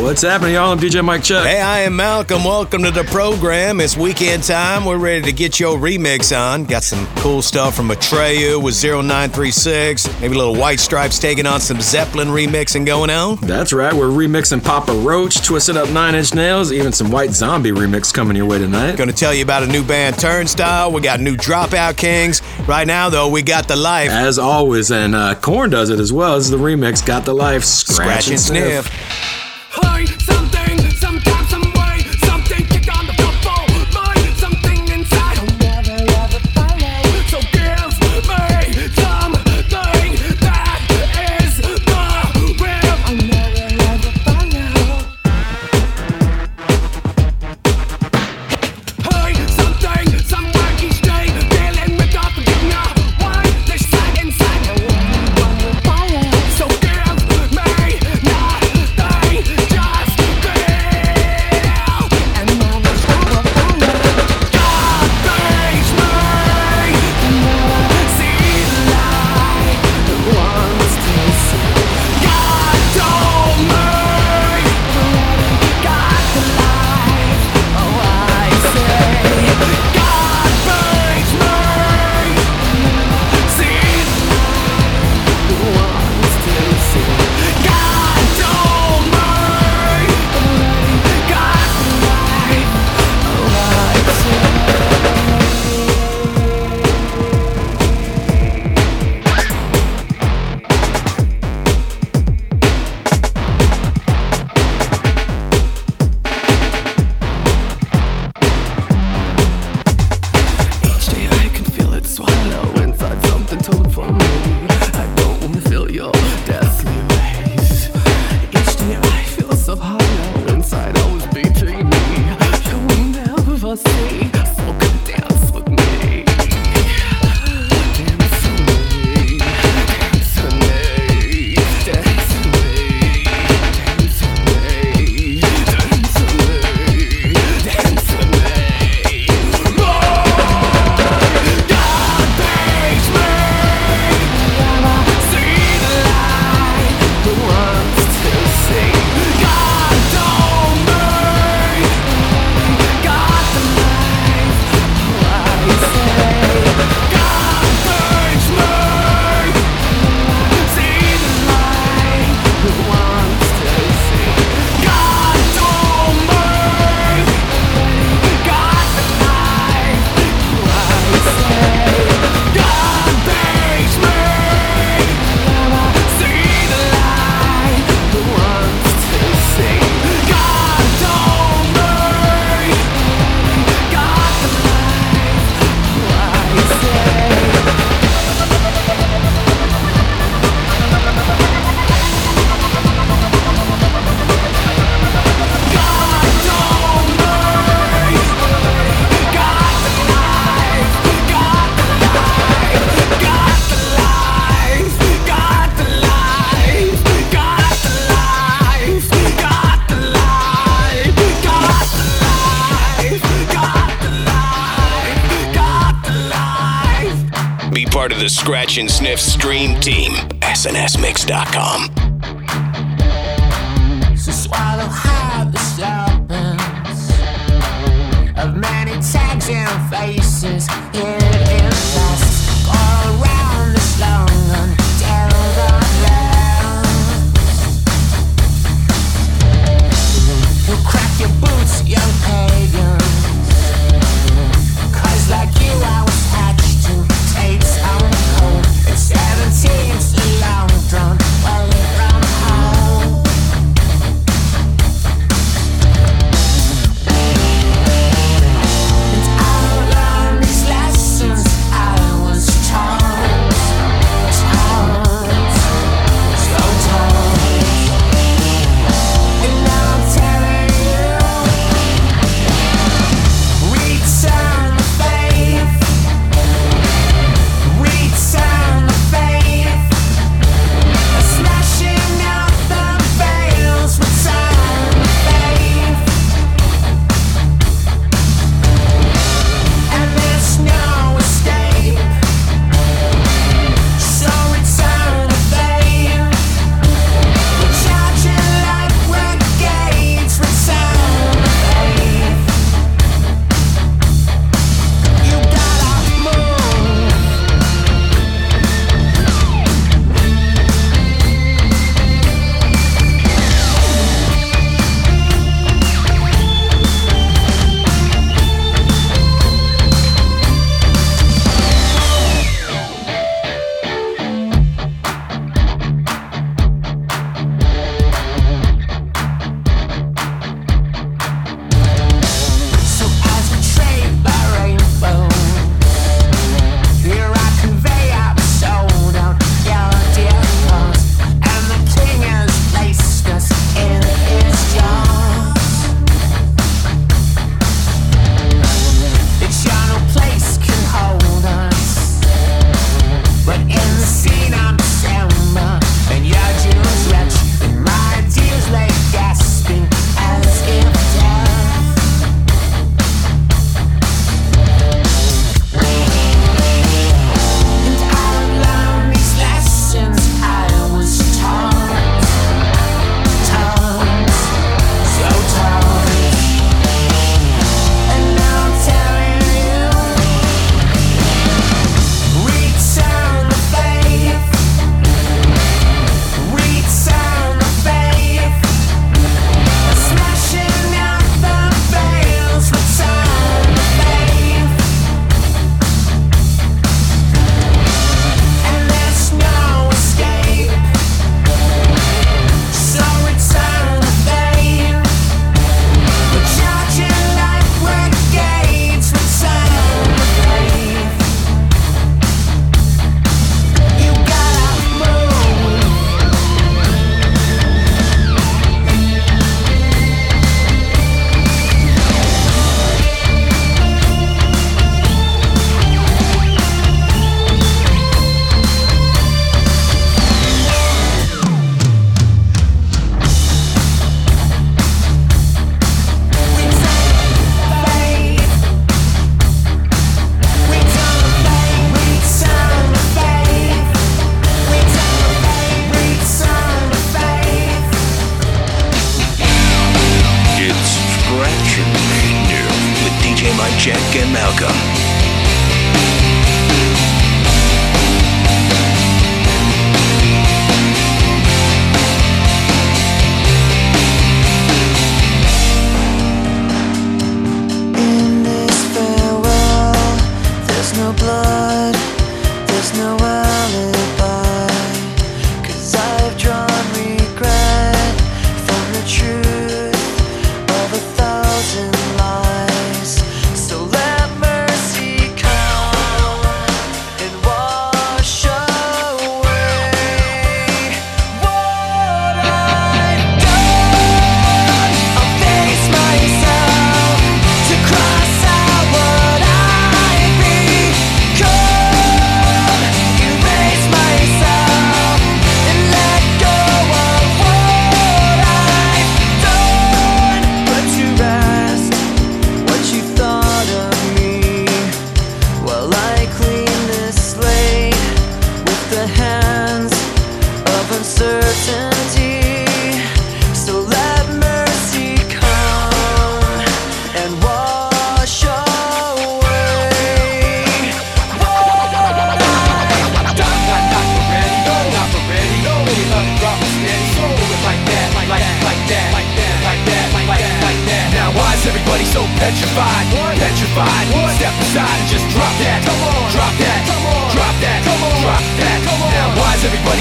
[0.00, 0.72] What's happening, y'all?
[0.72, 1.46] I'm DJ Mike Chuck.
[1.46, 2.44] Hey, I am Malcolm.
[2.44, 3.78] Welcome to the program.
[3.80, 4.86] It's weekend time.
[4.86, 6.64] We're ready to get your remix on.
[6.64, 10.20] Got some cool stuff from Atreyu with 0936.
[10.20, 13.36] Maybe a little White Stripes taking on some Zeppelin remixing going on.
[13.42, 17.70] That's right, we're remixing Papa Roach, twisting up Nine Inch Nails, even some White Zombie
[17.70, 18.96] remix coming your way tonight.
[18.96, 20.90] Going to tell you about a new band, Turnstile.
[20.90, 22.40] We got new Dropout Kings.
[22.66, 24.10] Right now, though, we got the life.
[24.10, 26.36] As always, and uh, Korn does it as well.
[26.36, 28.86] This is the remix, Got the Life, Scratch, Scratch and Sniff.
[28.88, 29.42] Hey,
[29.72, 30.11] something,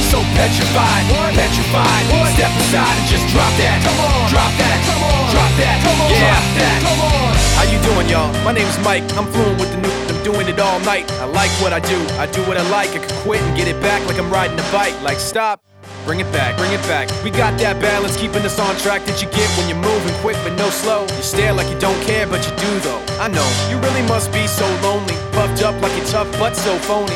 [0.01, 1.03] everybody so petrified?
[1.35, 2.05] Petrified.
[2.33, 3.77] Step aside and just drop that.
[3.83, 4.29] Come on.
[4.29, 4.77] Drop that.
[4.85, 5.31] Come on.
[5.31, 5.77] Drop that.
[5.83, 6.09] Come on.
[6.11, 6.19] Yeah.
[6.19, 6.77] Drop that.
[6.81, 7.31] Come on.
[7.57, 8.31] How you doing, y'all?
[8.43, 9.03] My name's Mike.
[9.17, 9.93] I'm fluent with the new.
[10.09, 11.11] I'm doing it all night.
[11.21, 11.97] I like what I do.
[12.17, 12.89] I do what I like.
[12.91, 14.95] I can quit and get it back like I'm riding a bike.
[15.01, 15.63] Like stop.
[16.05, 17.09] Bring it back, bring it back.
[17.23, 20.37] We got that balance, keeping us on track that you get when you're moving quick
[20.43, 21.03] but no slow.
[21.03, 23.01] You stare like you don't care, but you do though.
[23.21, 25.13] I know, you really must be so lonely.
[25.31, 27.13] Puffed up like you're tough, but so phony.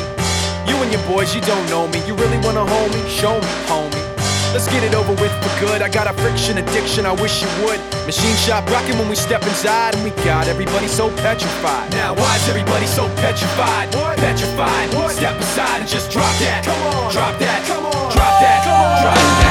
[0.68, 2.04] You and your boys, you don't know me.
[2.06, 3.02] You really wanna hold me?
[3.08, 4.16] Show me, homie.
[4.52, 5.82] Let's get it over with for good.
[5.82, 7.78] I got a friction addiction, I wish you would.
[8.06, 11.90] Machine shop rocking when we step inside, and we got everybody so petrified.
[11.92, 13.92] Now why is everybody so petrified?
[14.16, 14.90] Petrified.
[15.12, 16.64] Step aside and just drop that.
[16.64, 17.12] Come on.
[17.12, 17.66] Drop that.
[17.66, 18.12] Come on.
[18.12, 18.64] Drop that.
[18.64, 19.02] Come on.
[19.02, 19.45] Drop that.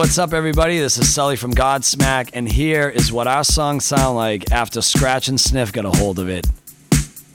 [0.00, 0.78] What's up, everybody?
[0.78, 5.28] This is Sully from Godsmack, and here is what our songs sound like after Scratch
[5.28, 6.46] and Sniff got a hold of it.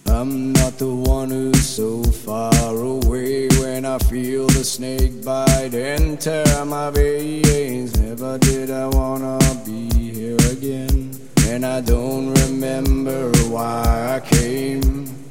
[0.08, 6.20] I'm not the one who's so far away when I feel the snake bite and
[6.20, 7.96] tear my veins.
[8.02, 11.12] Never did I wanna be here again,
[11.46, 15.25] and I don't remember why I came.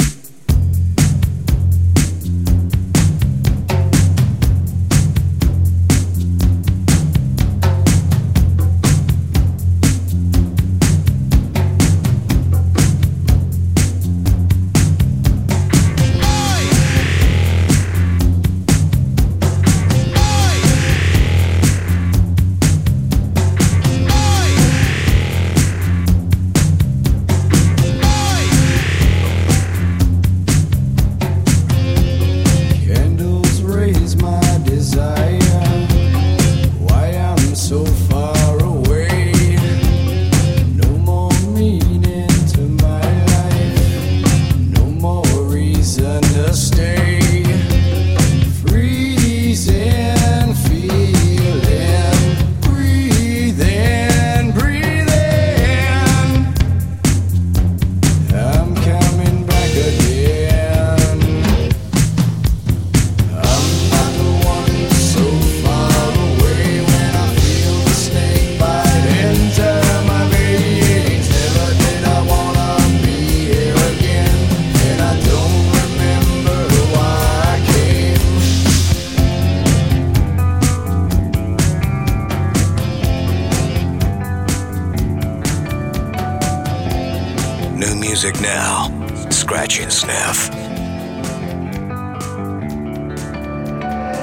[88.14, 88.86] music now.
[89.28, 90.48] Scratch and sniff.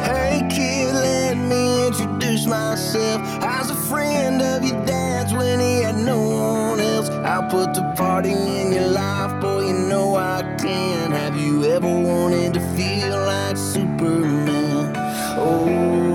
[0.05, 3.21] Hey kid, let me introduce myself.
[3.43, 7.09] I was a friend of your dad's when he had no one else.
[7.09, 11.11] I'll put the party in your life, boy, you know I can.
[11.11, 14.93] Have you ever wanted to feel like Superman?
[15.37, 16.10] Oh.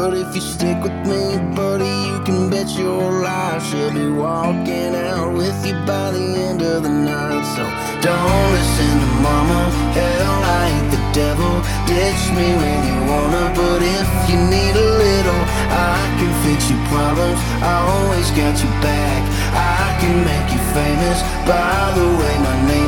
[0.00, 1.22] But if you stick with me,
[1.56, 6.62] buddy, you can bet your life she'll be walking out with you by the end
[6.62, 7.42] of the night.
[7.56, 7.64] So
[8.06, 9.60] don't listen to mama.
[9.98, 11.52] Hell, I ain't the devil.
[11.90, 16.82] Ditch me when you wanna, but if you need a little, I can fix your
[16.94, 17.40] problems.
[17.58, 19.20] I always got your back.
[19.50, 21.18] I can make you famous.
[21.42, 22.87] By the way, my name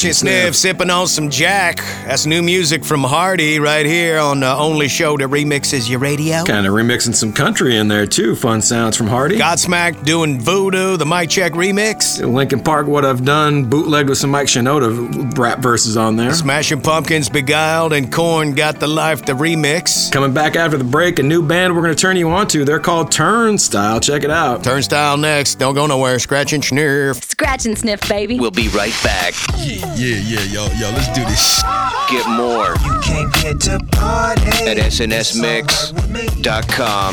[0.00, 1.78] Scratch and sniff, sipping on some Jack.
[2.10, 6.42] That's new music from Hardy right here on the only show that remixes your radio.
[6.42, 8.34] Kind of remixing some country in there too.
[8.34, 9.38] Fun sounds from Hardy.
[9.38, 12.20] Godsmack doing Voodoo, the Mike Czech remix.
[12.20, 16.34] Linkin Park, what I've done, bootleg with some Mike Shinoda rap verses on there.
[16.34, 20.10] Smashing Pumpkins, Beguiled, and Korn got the life, the remix.
[20.10, 22.64] Coming back after the break, a new band we're going to turn you on to.
[22.64, 24.00] They're called Turnstile.
[24.00, 24.64] Check it out.
[24.64, 25.60] Turnstile next.
[25.60, 26.18] Don't go nowhere.
[26.18, 27.22] Scratch and sniff.
[27.22, 28.40] Scratch and sniff, baby.
[28.40, 29.34] We'll be right back.
[29.58, 30.68] Yeah, yeah, yeah, y'all.
[30.74, 31.99] yo, yo, let's do this.
[32.10, 34.42] Get more You can't to party.
[34.66, 35.94] at snsmix.com.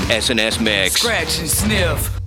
[0.04, 0.96] SNS Mix.
[1.01, 2.20] Scratch and sniff.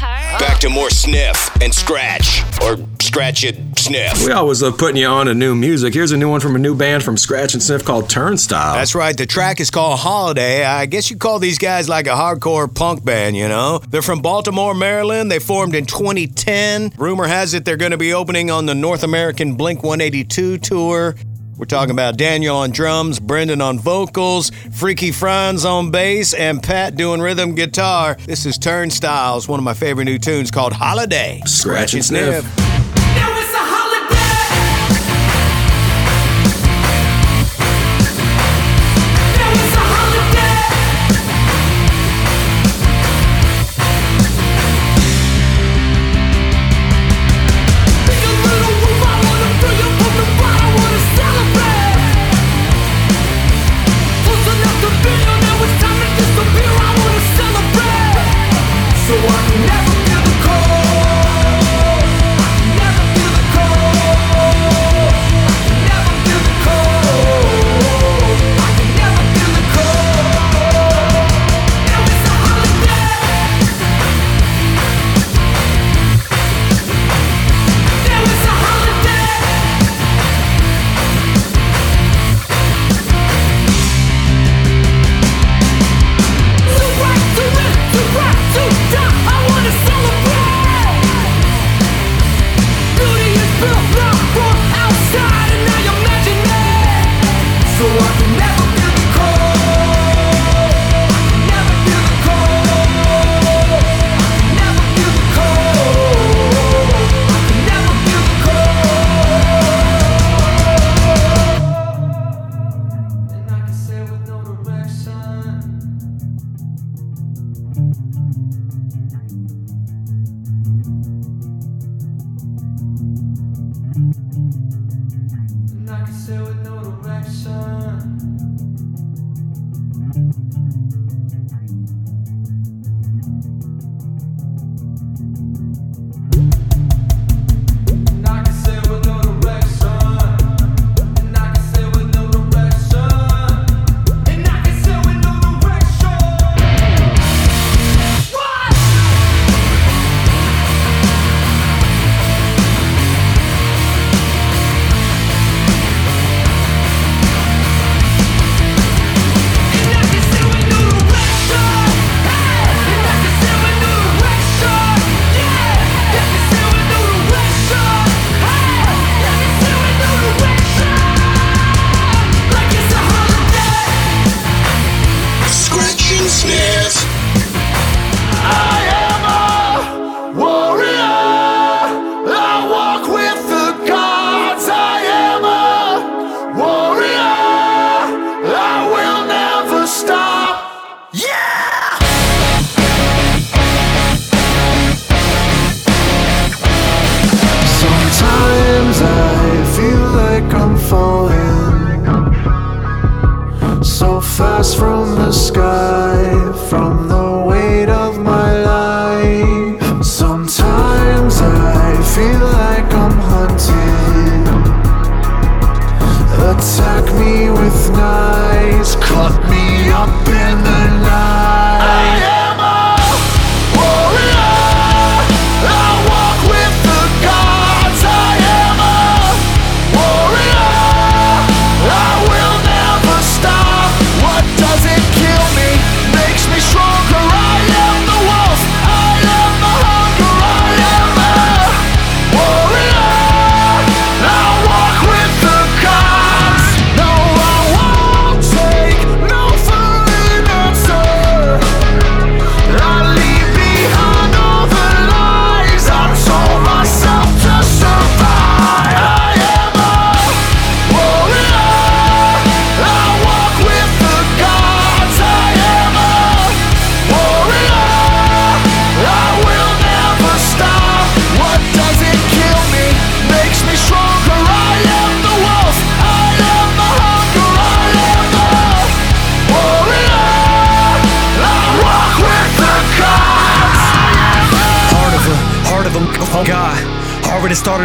[0.00, 4.26] Back to more sniff and scratch, or scratch it, sniff.
[4.26, 5.94] We always love putting you on to new music.
[5.94, 8.74] Here's a new one from a new band from Scratch and Sniff called Turnstile.
[8.74, 9.16] That's right.
[9.16, 10.64] The track is called Holiday.
[10.64, 13.80] I guess you call these guys like a hardcore punk band, you know?
[13.88, 15.32] They're from Baltimore, Maryland.
[15.32, 16.92] They formed in 2010.
[16.98, 21.16] Rumor has it they're going to be opening on the North American Blink 182 tour.
[21.58, 26.96] We're talking about Daniel on drums, Brendan on vocals, Freaky Franz on bass, and Pat
[26.96, 28.16] doing rhythm guitar.
[28.26, 31.40] This is Turnstiles, one of my favorite new tunes called Holiday.
[31.46, 32.44] Scratch and sniff.
[32.58, 32.75] Now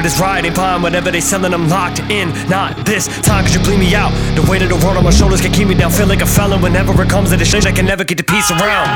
[0.06, 0.82] It's riding pine.
[0.82, 2.34] Whatever they selling, I'm locked in.
[2.50, 4.12] Not this time, cause you bleed me out.
[4.36, 5.92] The weight of the world on my shoulders can keep me down.
[5.92, 7.66] Feel like a felon whenever it comes to the change.
[7.66, 8.88] I can never get the peace around.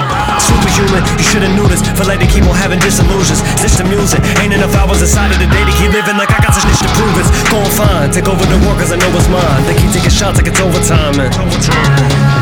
[0.41, 1.85] Superhuman, you should've knew this.
[1.93, 3.41] For like they keep on having disillusions.
[3.61, 6.39] This the music, ain't enough hours inside of the day to keep living like I
[6.41, 7.27] got such shit to prove it.
[7.53, 9.61] Going fine, take over the world cause I know it's mine.
[9.69, 11.17] They keep taking shots like it's overtime.
[11.17, 11.29] Man.
[11.37, 12.34] Overtime.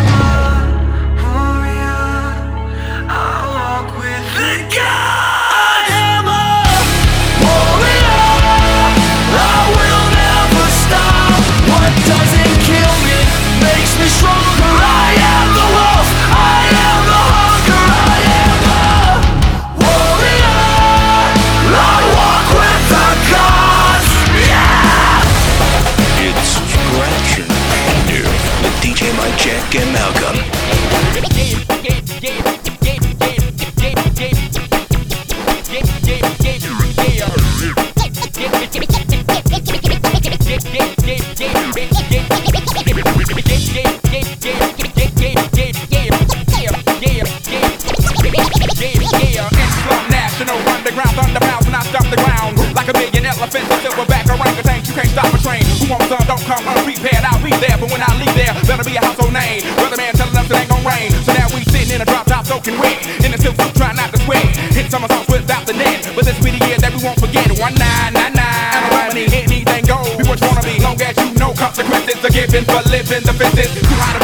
[29.74, 30.54] Nick and Malcolm.
[53.44, 55.64] Elephant, silverback, orangutan, you can't stop a train.
[55.66, 56.24] Who wants some?
[56.28, 57.26] Don't come unprepared.
[57.26, 58.13] I'll be there, but when I
[62.64, 62.98] can wait.
[63.20, 64.44] Innocent folk try not to quit.
[64.72, 66.10] Hit summer songs without the net.
[66.16, 67.52] But this be the year that we won't forget.
[67.60, 68.72] One nine nine nine.
[68.72, 70.00] I don't anything go.
[70.18, 73.36] Be what you wanna be, long as you know consequences are given for living the
[73.36, 73.70] business.
[73.76, 74.23] Too hot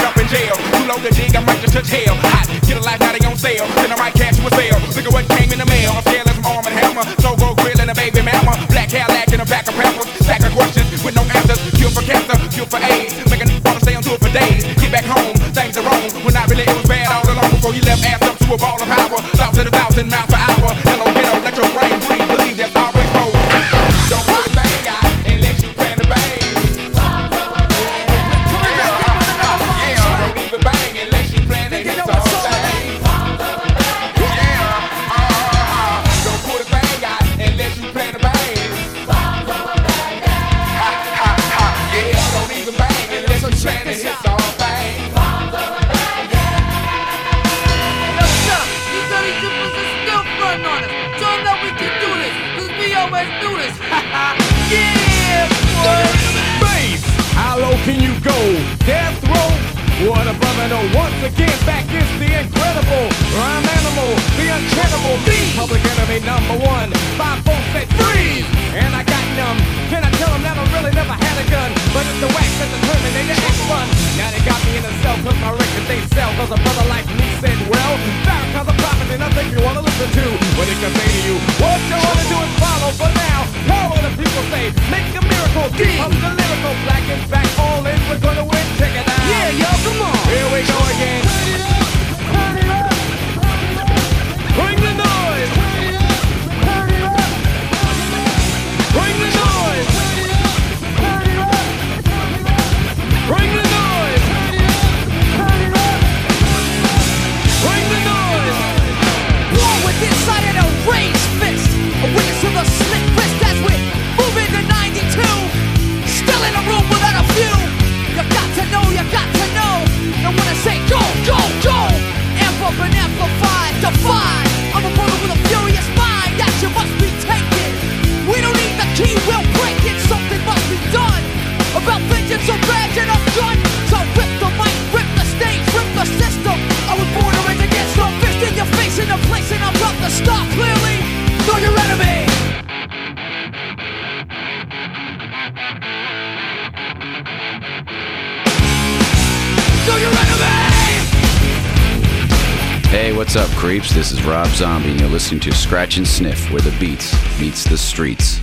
[154.59, 158.41] Zombie, and you're listening to Scratch and Sniff, where the beats meets the streets.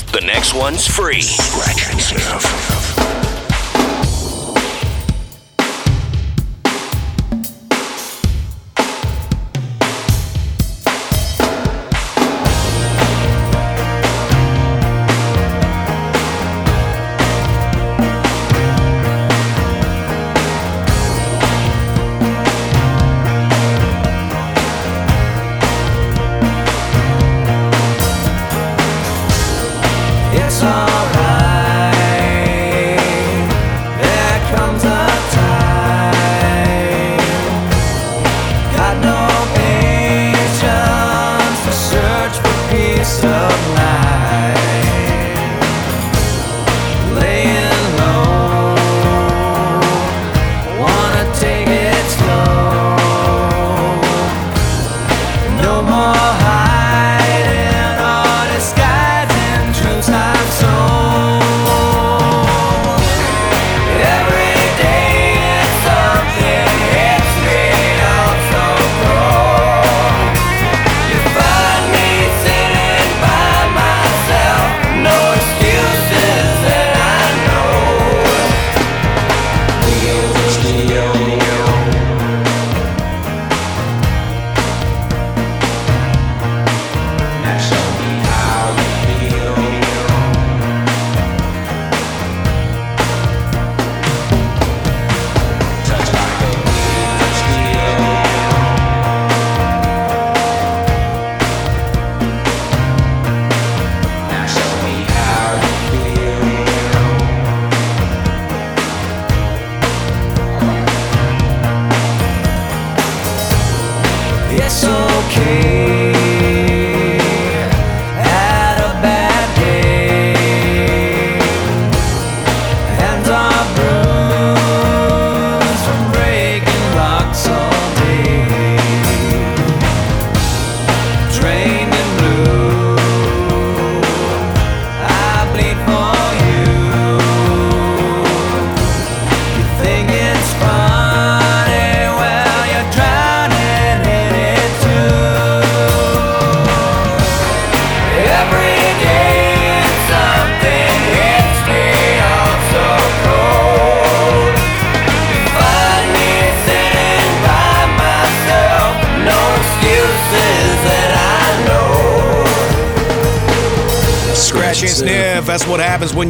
[0.00, 1.20] The next one's free.
[1.20, 2.71] Scratch.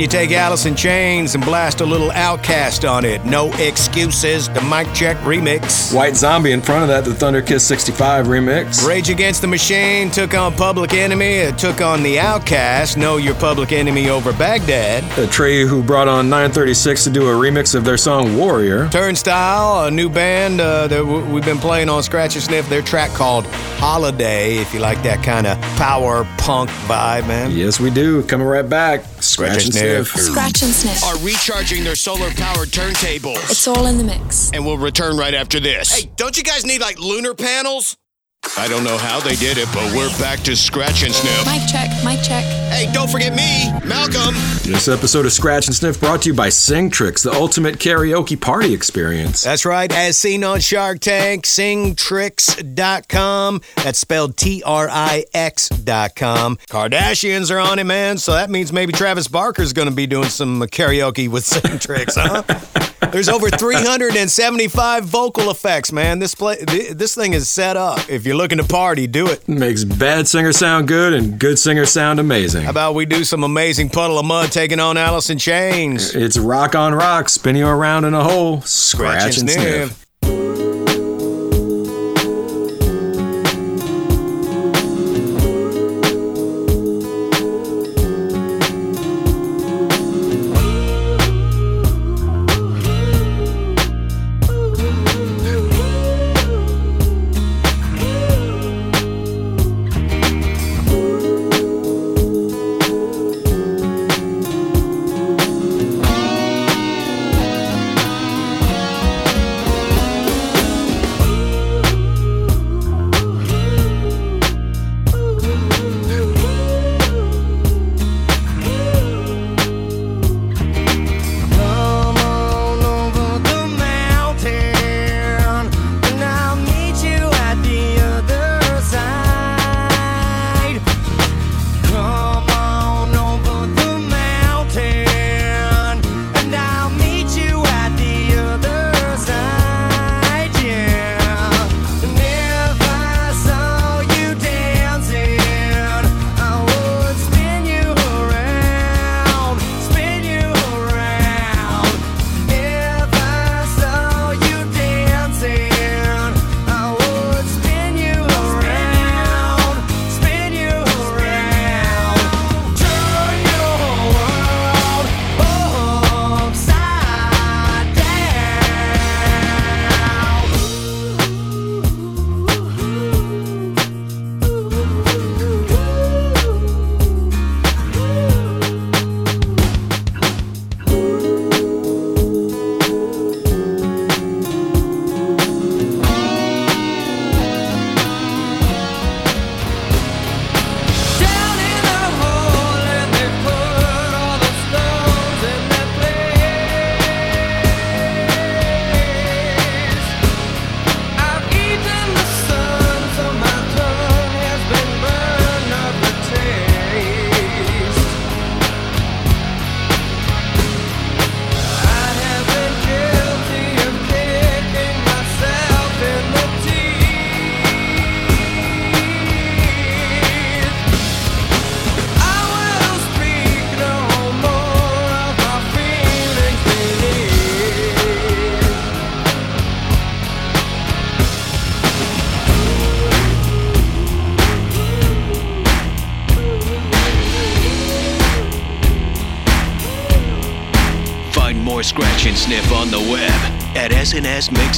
[0.02, 3.24] You take Alice in Chains and blast a little OutKast on it.
[3.24, 4.48] No excuses.
[4.48, 5.94] The Mike Czech remix.
[5.94, 8.84] White Zombie in front of that, the Thunder Kiss 65 remix.
[8.84, 11.24] Rage Against the Machine took on Public Enemy.
[11.24, 12.96] It took on the OutKast.
[12.96, 15.04] Know your Public Enemy over Baghdad.
[15.24, 18.88] Atreyu, who brought on 936 to do a remix of their song Warrior.
[18.88, 22.68] Turnstile, a new band uh, that w- we've been playing on Scratch and Sniff.
[22.68, 23.46] Their track called
[23.78, 24.56] Holiday.
[24.56, 27.52] If you like that kind of power punk vibe, man.
[27.52, 28.24] Yes, we do.
[28.24, 29.04] Coming right back.
[29.20, 29.91] Scratch and sniff.
[30.00, 31.04] Scratch and sniff.
[31.04, 33.50] Are recharging their solar powered turntables.
[33.50, 34.50] It's all in the mix.
[34.52, 35.92] And we'll return right after this.
[35.92, 37.96] Hey, don't you guys need like lunar panels?
[38.58, 41.46] I don't know how they did it, but we're back to scratch and sniff.
[41.46, 42.42] Mic check, mic check.
[42.72, 44.34] Hey, don't forget me, Malcolm.
[44.64, 48.74] This episode of Scratch and Sniff brought to you by Singtrix, the ultimate karaoke party
[48.74, 49.44] experience.
[49.44, 49.92] That's right.
[49.92, 53.60] As seen on Shark Tank, singtrix.com.
[53.76, 56.56] That's spelled T R I X.com.
[56.68, 58.18] Kardashians are on it, man.
[58.18, 62.42] So that means maybe Travis Barker's going to be doing some karaoke with Singtrix, huh?
[63.12, 66.18] There's over 375 vocal effects, man.
[66.18, 68.08] This play, this thing is set up.
[68.08, 69.46] If you're looking to party, do it.
[69.46, 72.64] Makes bad singers sound good and good singers sound amazing.
[72.64, 76.14] How about we do some amazing Puddle of Mudd taking on Alice in Chains?
[76.14, 78.62] It's rock on rock, spin you around in a hole.
[78.62, 80.01] Scratch, and sniff.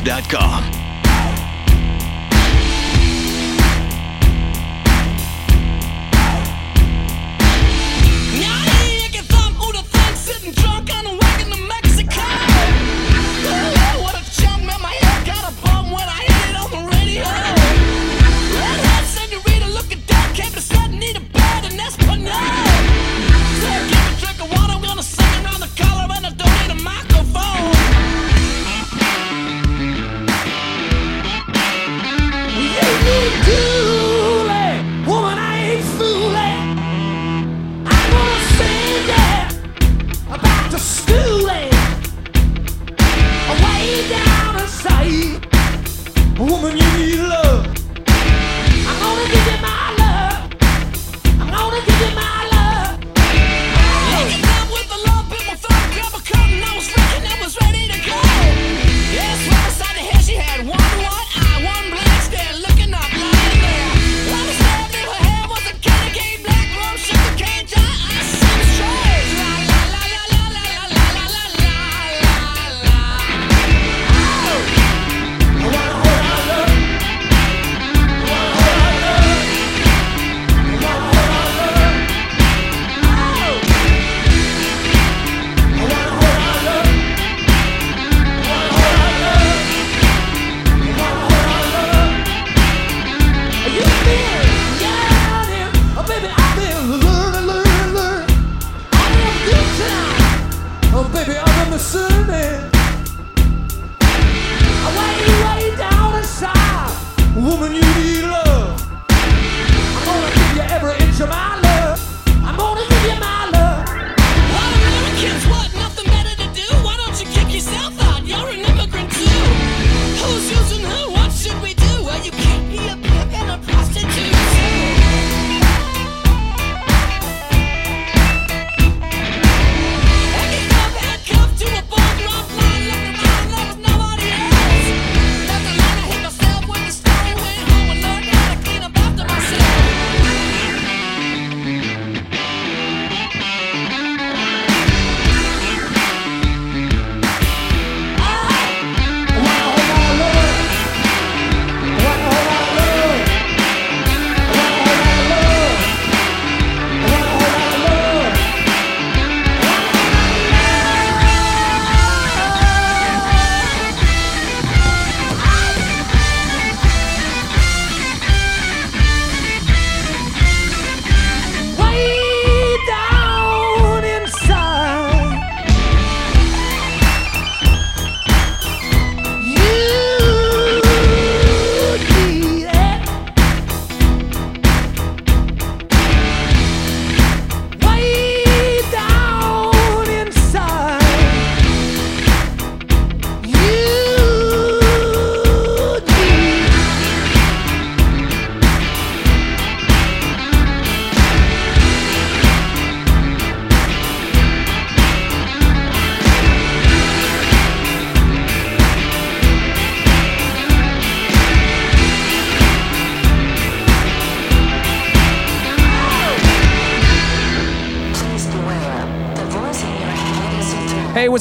[0.05, 0.44] Sports.com.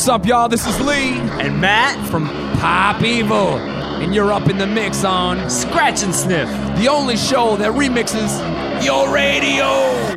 [0.04, 0.50] What's up, y'all?
[0.50, 1.18] This is Lee.
[1.40, 2.10] And Matt.
[2.10, 2.26] From
[2.58, 3.58] Pop Evil.
[3.58, 8.84] And you're up in the mix on Scratch and Sniff, the only show that remixes
[8.84, 10.13] your radio.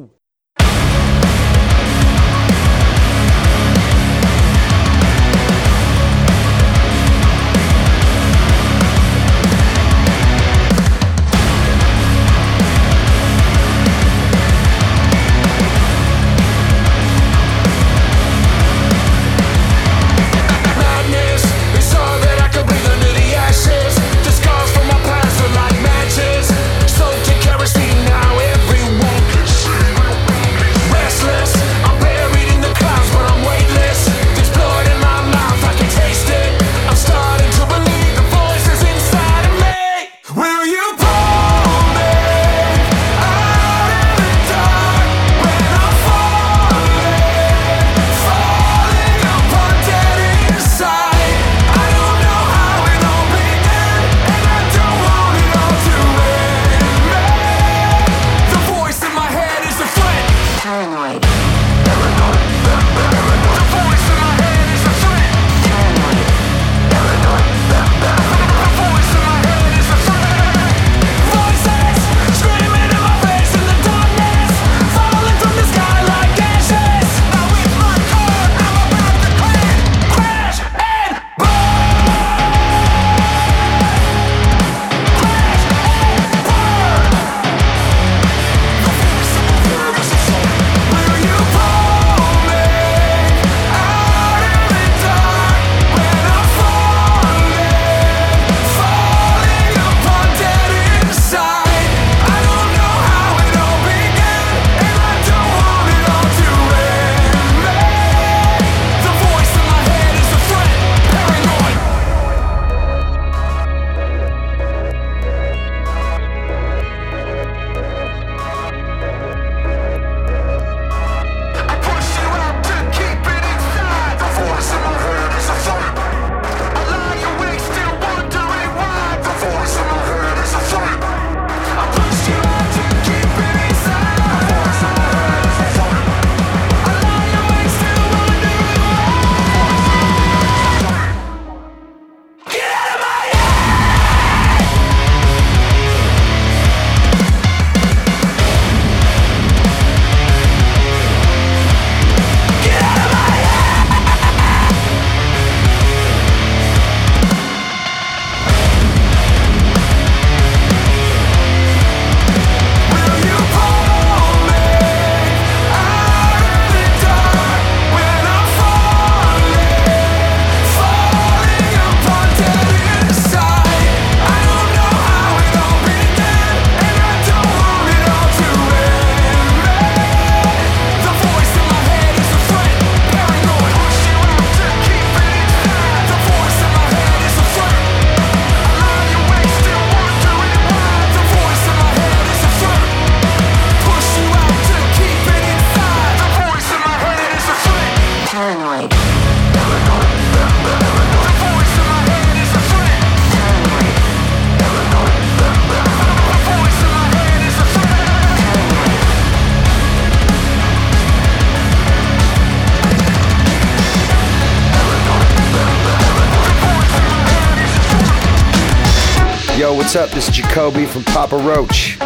[219.97, 220.15] What's up?
[220.15, 221.99] This is Jacoby from Papa Roach.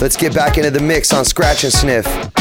[0.00, 2.35] Let's get back into the mix on Scratch and Sniff.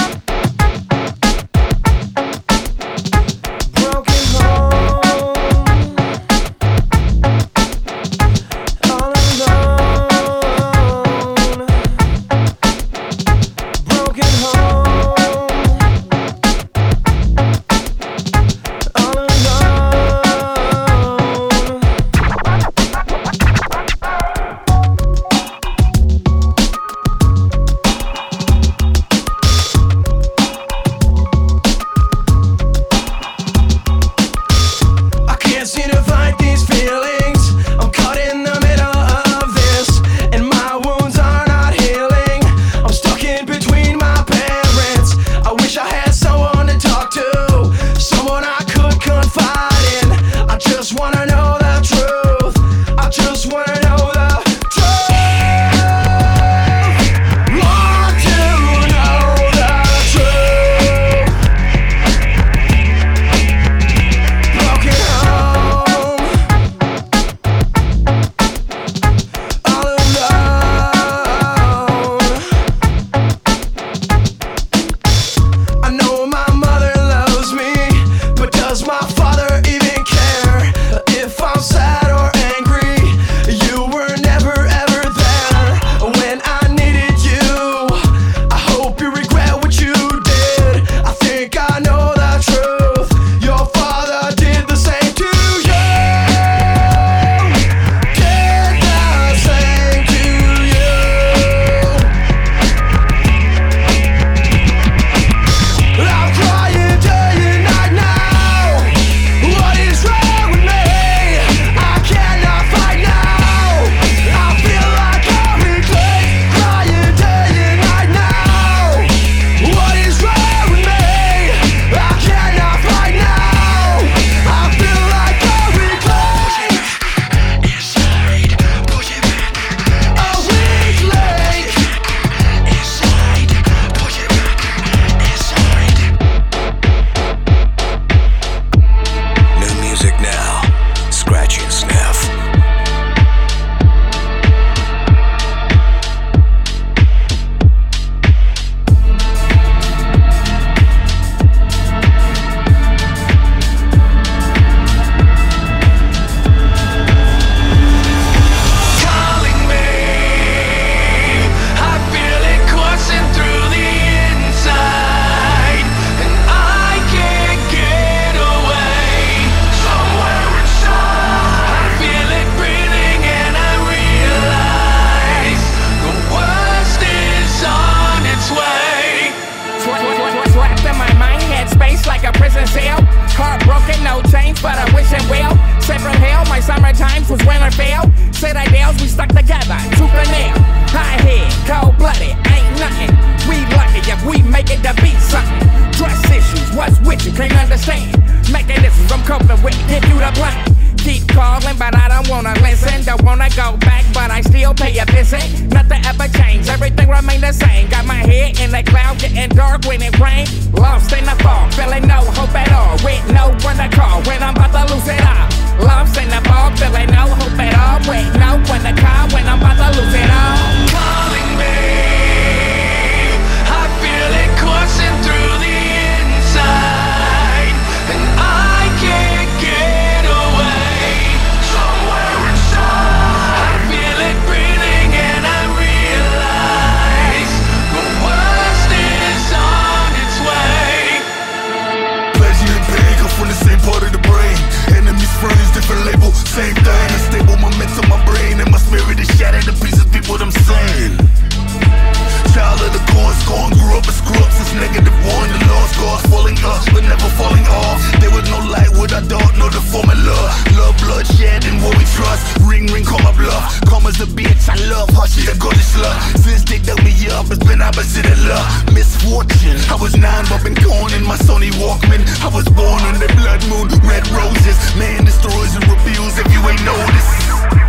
[263.89, 266.17] Come as a bitch, I love her, she's a good slut.
[266.43, 268.93] Since they dug me up, it's been opposite of love.
[268.93, 272.21] Misfortune, I was nine, but been gone in my Sony Walkman.
[272.41, 274.77] I was born under blood moon, red roses.
[274.95, 277.84] Man destroys and reveals if you ain't noticed.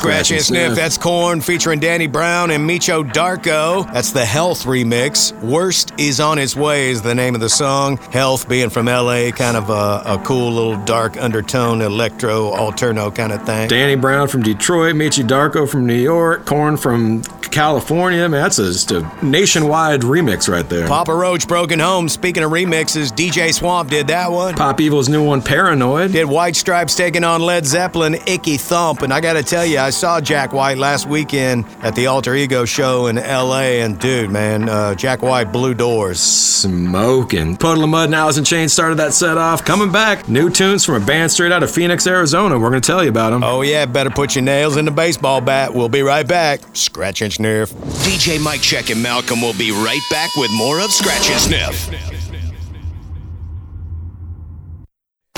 [0.00, 0.74] Scratch and Sniff.
[0.74, 3.84] That's Korn featuring Danny Brown and Meechy Darko.
[3.92, 5.38] That's the Health remix.
[5.42, 7.98] Worst is on its way is the name of the song.
[8.10, 13.30] Health being from LA, kind of a, a cool little dark undertone, electro, alterno kind
[13.30, 13.68] of thing.
[13.68, 18.28] Danny Brown from Detroit, Meechy Darko from New York, Korn from California.
[18.28, 20.86] Man, that's a, just a nationwide remix right there.
[20.86, 22.08] Papa Roach, Broken Home.
[22.08, 24.54] Speaking of remixes, DJ Swamp did that one.
[24.54, 26.12] Pop Evil's new one, Paranoid.
[26.12, 29.02] Did White Stripes taking on Led Zeppelin, Icky Thump.
[29.02, 32.34] And I got to tell you, I saw Jack White last weekend at the Alter
[32.34, 33.80] Ego show in LA.
[33.80, 36.20] And dude, man, uh, Jack White blew doors.
[36.20, 37.56] Smoking.
[37.56, 39.64] Puddle of Mudd and Alice in Chains started that set off.
[39.64, 42.58] Coming back, new tunes from a band straight out of Phoenix, Arizona.
[42.58, 43.42] We're going to tell you about them.
[43.42, 45.74] Oh, yeah, better put your nails in the baseball bat.
[45.74, 46.60] We'll be right back.
[46.74, 47.72] Scratch and sniff.
[48.04, 52.29] DJ Mike Czech and Malcolm will be right back with more of Scratch and Sniff.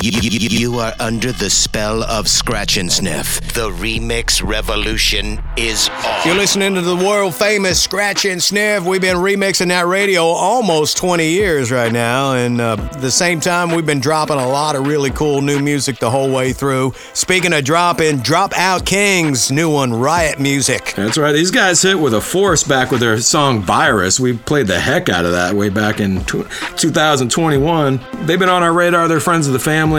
[0.02, 3.40] You, you- you are under the spell of Scratch and Sniff.
[3.54, 6.26] The remix revolution is on.
[6.26, 8.82] You're listening to the world famous Scratch and Sniff.
[8.84, 12.32] We've been remixing that radio almost 20 years right now.
[12.34, 15.60] And uh, at the same time, we've been dropping a lot of really cool new
[15.60, 16.94] music the whole way through.
[17.12, 20.94] Speaking of dropping, Dropout Kings, new one, Riot Music.
[20.96, 21.32] That's right.
[21.32, 24.18] These guys hit with a force back with their song Virus.
[24.18, 26.44] We played the heck out of that way back in tw
[26.76, 28.00] 2021.
[28.26, 29.06] They've been on our radar.
[29.06, 29.91] They're friends of the family.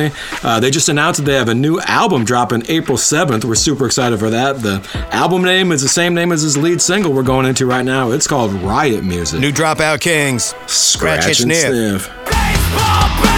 [0.43, 3.45] Uh, they just announced that they have a new album dropping April 7th.
[3.45, 4.61] We're super excited for that.
[4.61, 7.85] The album name is the same name as his lead single we're going into right
[7.85, 8.11] now.
[8.11, 9.39] It's called Riot Music.
[9.39, 12.05] New Dropout Kings, Scratch, and Sniff.
[12.05, 13.32] sniff.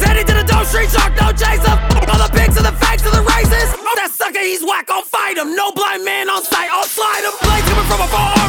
[0.00, 1.76] Heading to the dope street, shark, no chaser.
[2.08, 3.68] All the pigs and the fakes and the races.
[3.76, 5.54] Oh, that sucker, he's whack, I'll fight him.
[5.54, 7.32] No blind man on sight, I'll slide him.
[7.42, 8.41] Blades coming from my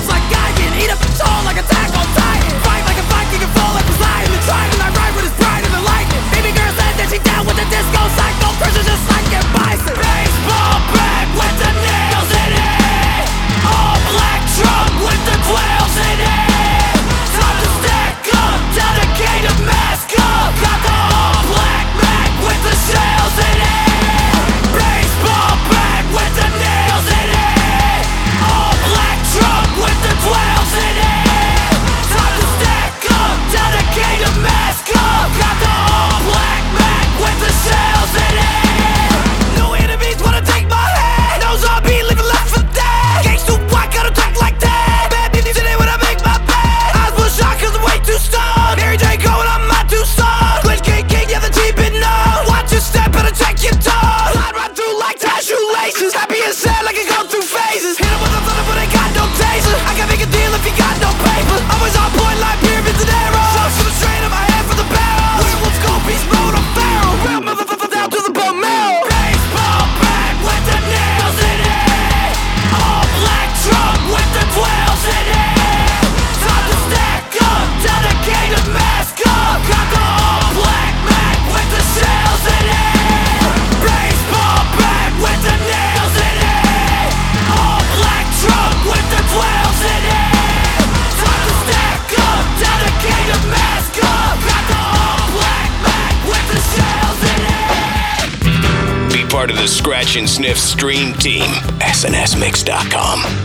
[100.15, 101.49] and Sniff stream team.
[101.81, 103.42] SNSMix.com.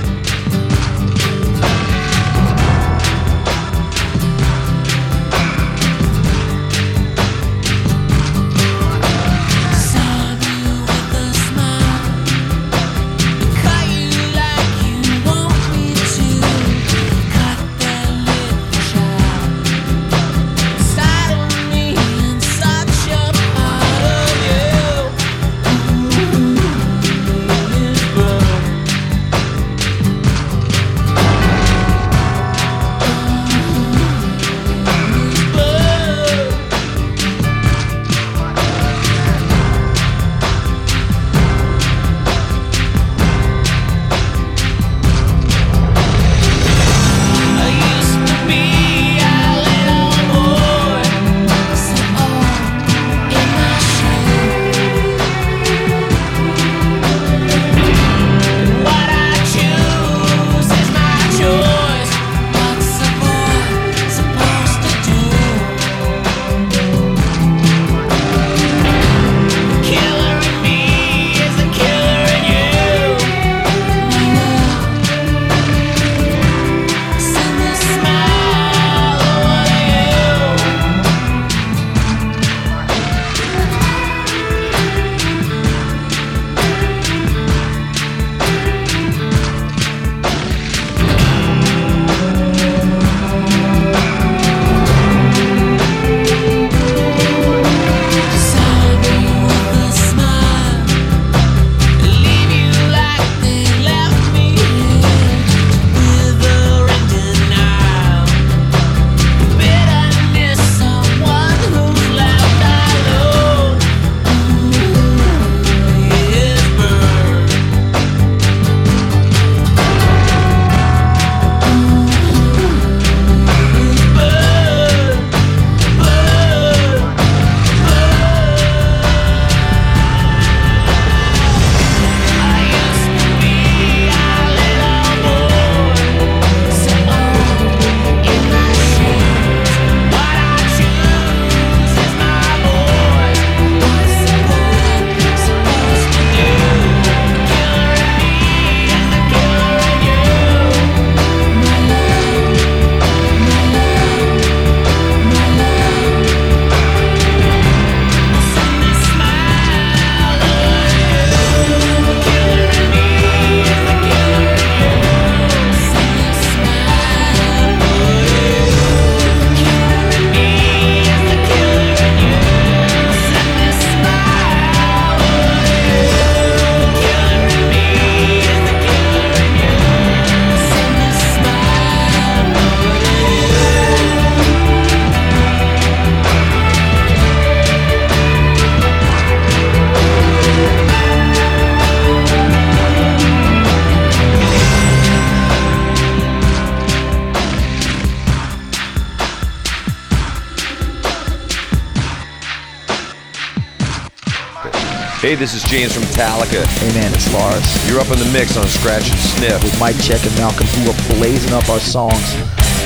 [205.39, 206.67] this is James from Metallica.
[206.83, 207.63] Hey man, it's Lars.
[207.89, 209.63] You're up in the mix on Scratch and Sniff.
[209.63, 212.35] With Mike Czech and Malcolm, who are blazing up our songs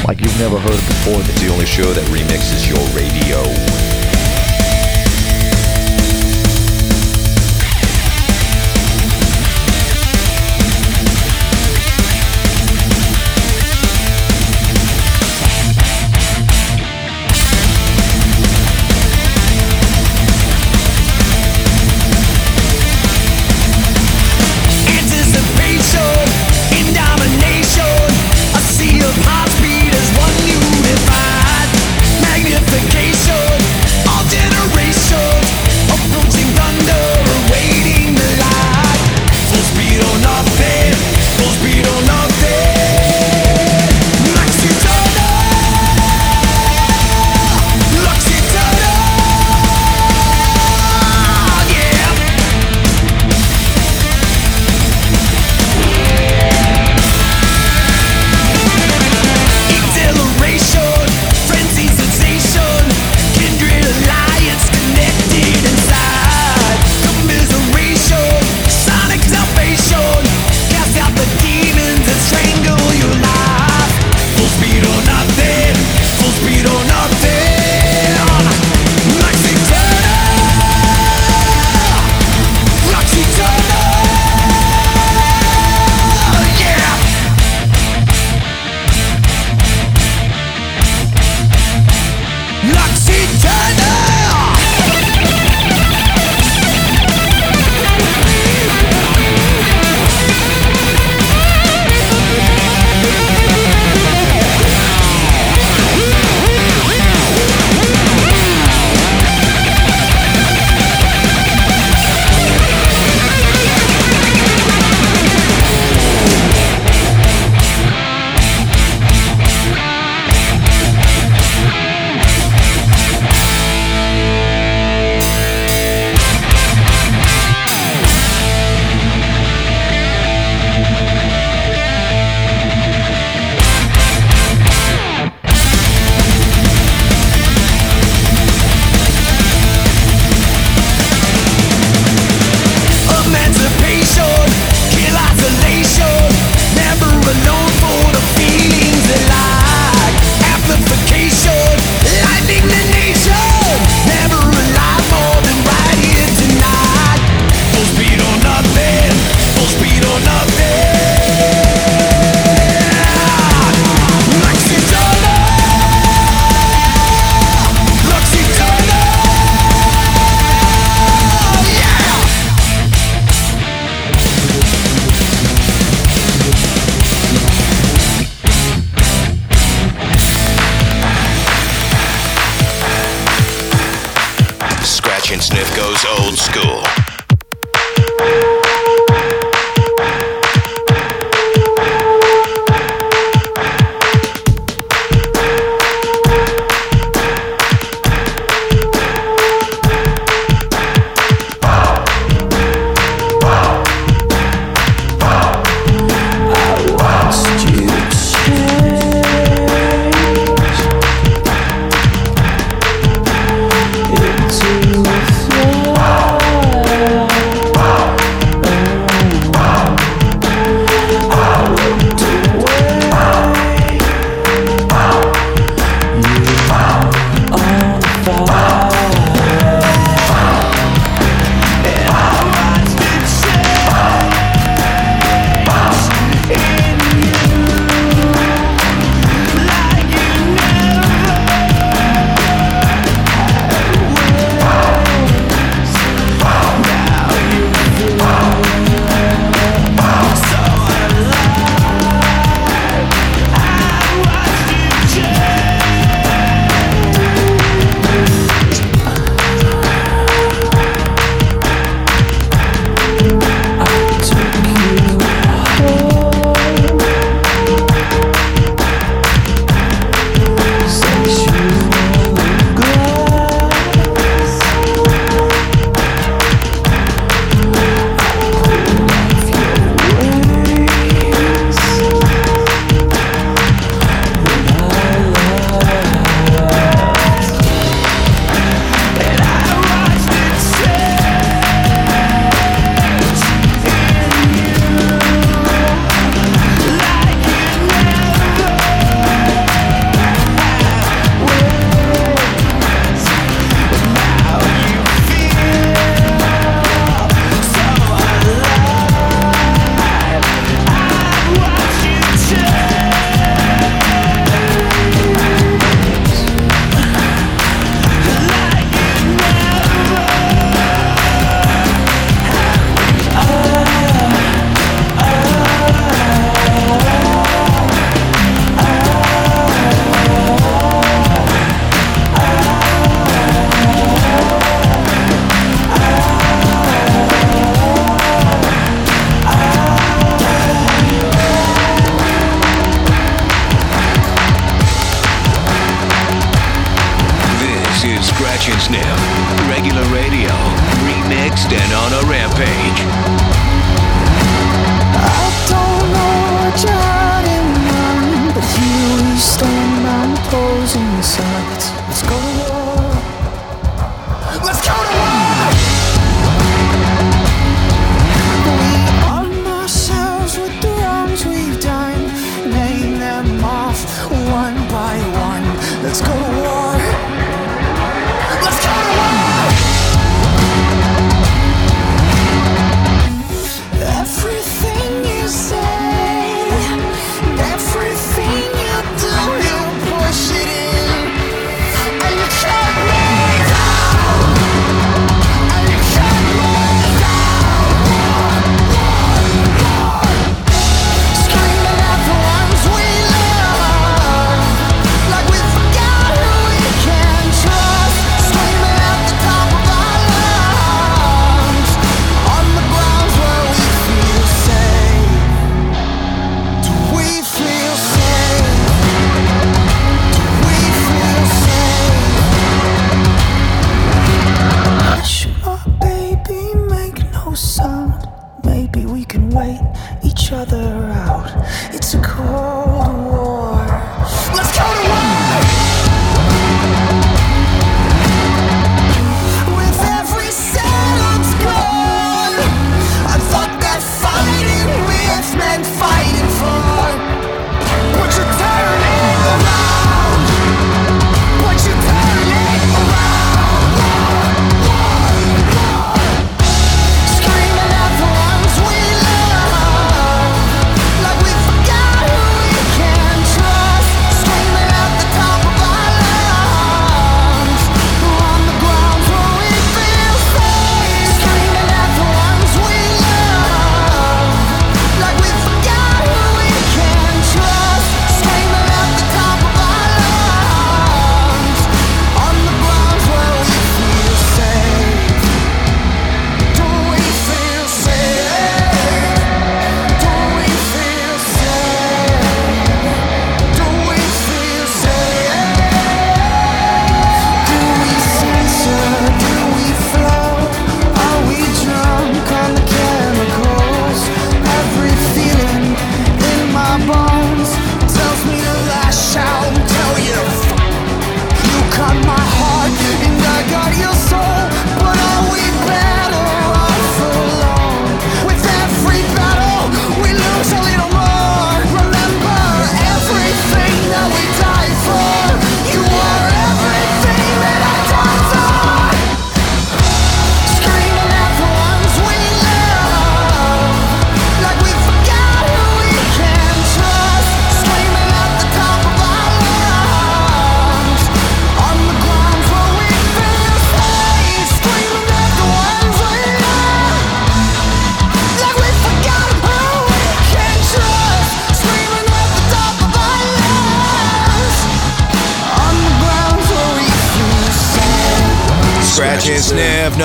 [0.05, 1.21] like you've never heard before.
[1.21, 3.91] It's the only show that remixes your radio.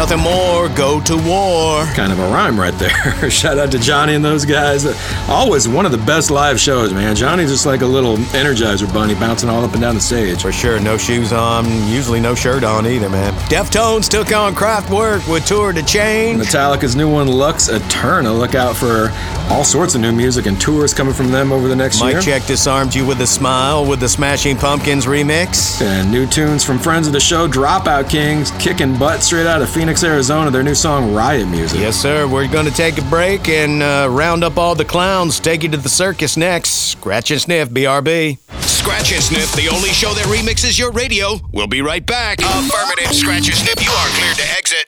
[0.10, 0.70] Nothing more.
[0.70, 1.84] Go to war.
[1.88, 3.30] Kind of a rhyme right there.
[3.30, 4.86] Shout out to Johnny and those guys.
[5.28, 7.14] Always one of the best live shows, man.
[7.14, 10.44] Johnny's just like a little energizer bunny bouncing all up and down the stage.
[10.44, 13.34] For sure, no shoes on, usually no shirt on either, man.
[13.50, 16.42] Deftones took on Kraftwerk with Tour De Change.
[16.42, 18.38] Metallica's new one, Lux Æterna.
[18.40, 19.10] Look out for
[19.50, 22.18] all sorts of new music and tours coming from them over the next Mike year.
[22.18, 25.82] Mike Czech disarmed you with a smile with the Smashing Pumpkins remix.
[25.82, 29.70] And new tunes from friends of the show, Dropout Kings, kicking butt straight out of
[29.70, 30.52] Phoenix, Arizona.
[30.52, 31.80] Their new song, Riot Music.
[31.80, 32.28] Yes, sir.
[32.28, 35.40] We're going to take a break and uh, round up all the clowns.
[35.40, 36.72] Take you to the circus next.
[36.92, 38.38] Scratch and sniff, BRB.
[38.88, 41.40] Scratch and Sniff, the only show that remixes your radio.
[41.52, 42.40] We'll be right back.
[42.40, 44.86] Affirmative, Scratch and Sniff, you are cleared to exit.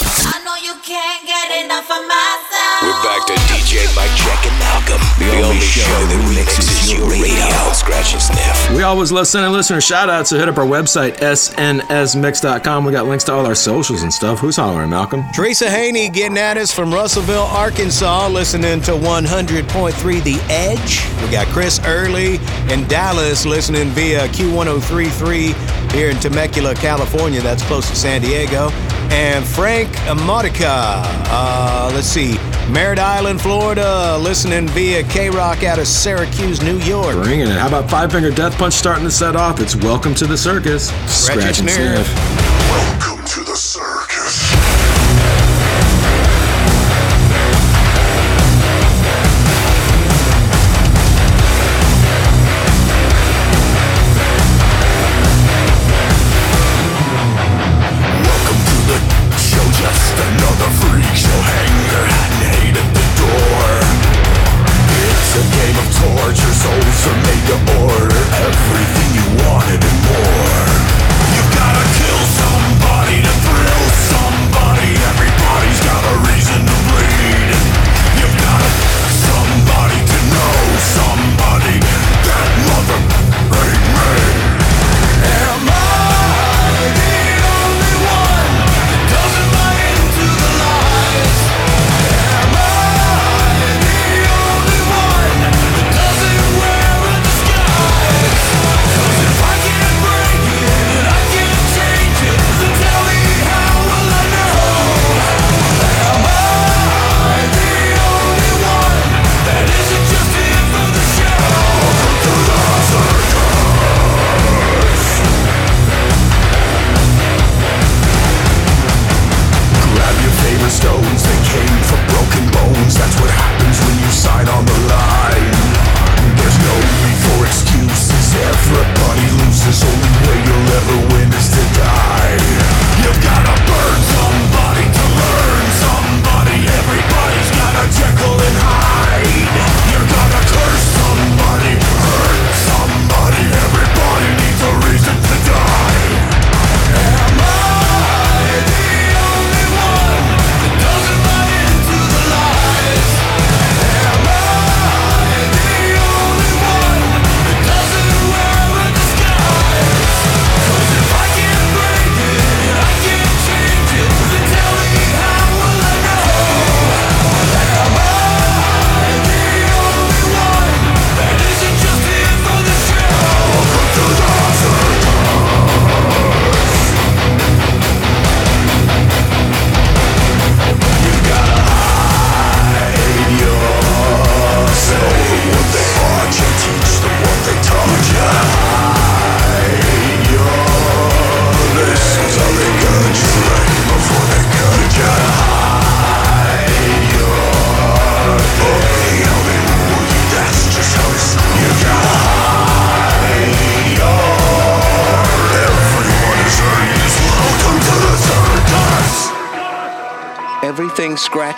[0.00, 2.51] I know you can't get enough of my sound.
[2.82, 7.72] We're back to DJ Mike Czech and Malcolm, the, only, show that remixes your radio.
[7.72, 8.76] Scratch and Sniff.
[8.76, 12.84] We always love sending listener shout outs, so hit up our website, snsmix.com.
[12.84, 14.40] We got links to all our socials and stuff.
[14.40, 15.22] Who's hollering, Malcolm?
[15.32, 21.06] Teresa Haney getting at us from Russellville, Arkansas, listening to 100.3 The Edge.
[21.24, 27.40] We got Chris Early in Dallas listening via Q1033 here in Temecula, California.
[27.40, 28.70] That's close to San Diego.
[29.12, 29.90] And Frank
[30.24, 32.38] Modica, uh, let's see,
[32.70, 37.14] Merritt Island, Florida, listening via K Rock out of Syracuse, New York.
[37.16, 37.58] Bringing it.
[37.58, 39.60] How about Five Finger Death Punch starting the set off?
[39.60, 40.88] It's Welcome to the Circus.
[41.06, 42.41] Scratch and sniff.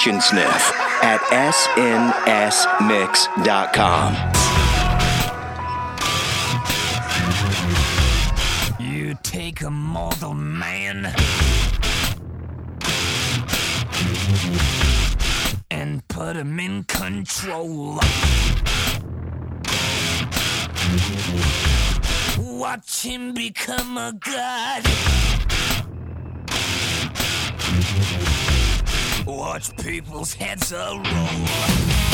[0.04, 0.72] sniff
[1.02, 2.44] at snsmix.com.
[8.78, 11.06] You take a mortal man
[15.70, 17.98] and put him in control.
[22.38, 24.84] Watch him become a god.
[29.26, 32.13] Watch people's heads a roll.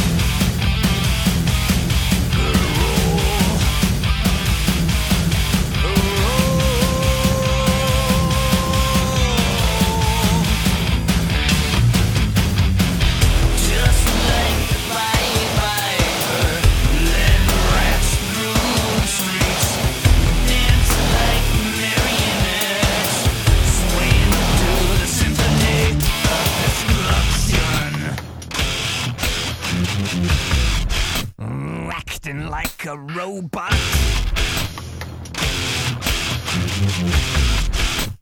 [32.31, 33.74] acting like a robot.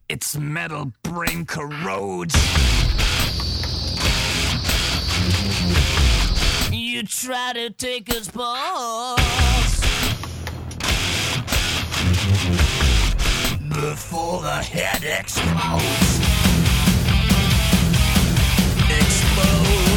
[0.07, 2.35] Its metal brain corrodes.
[6.71, 9.79] You try to take us pulse
[13.69, 16.19] before the head explodes.
[18.89, 19.88] Explodes.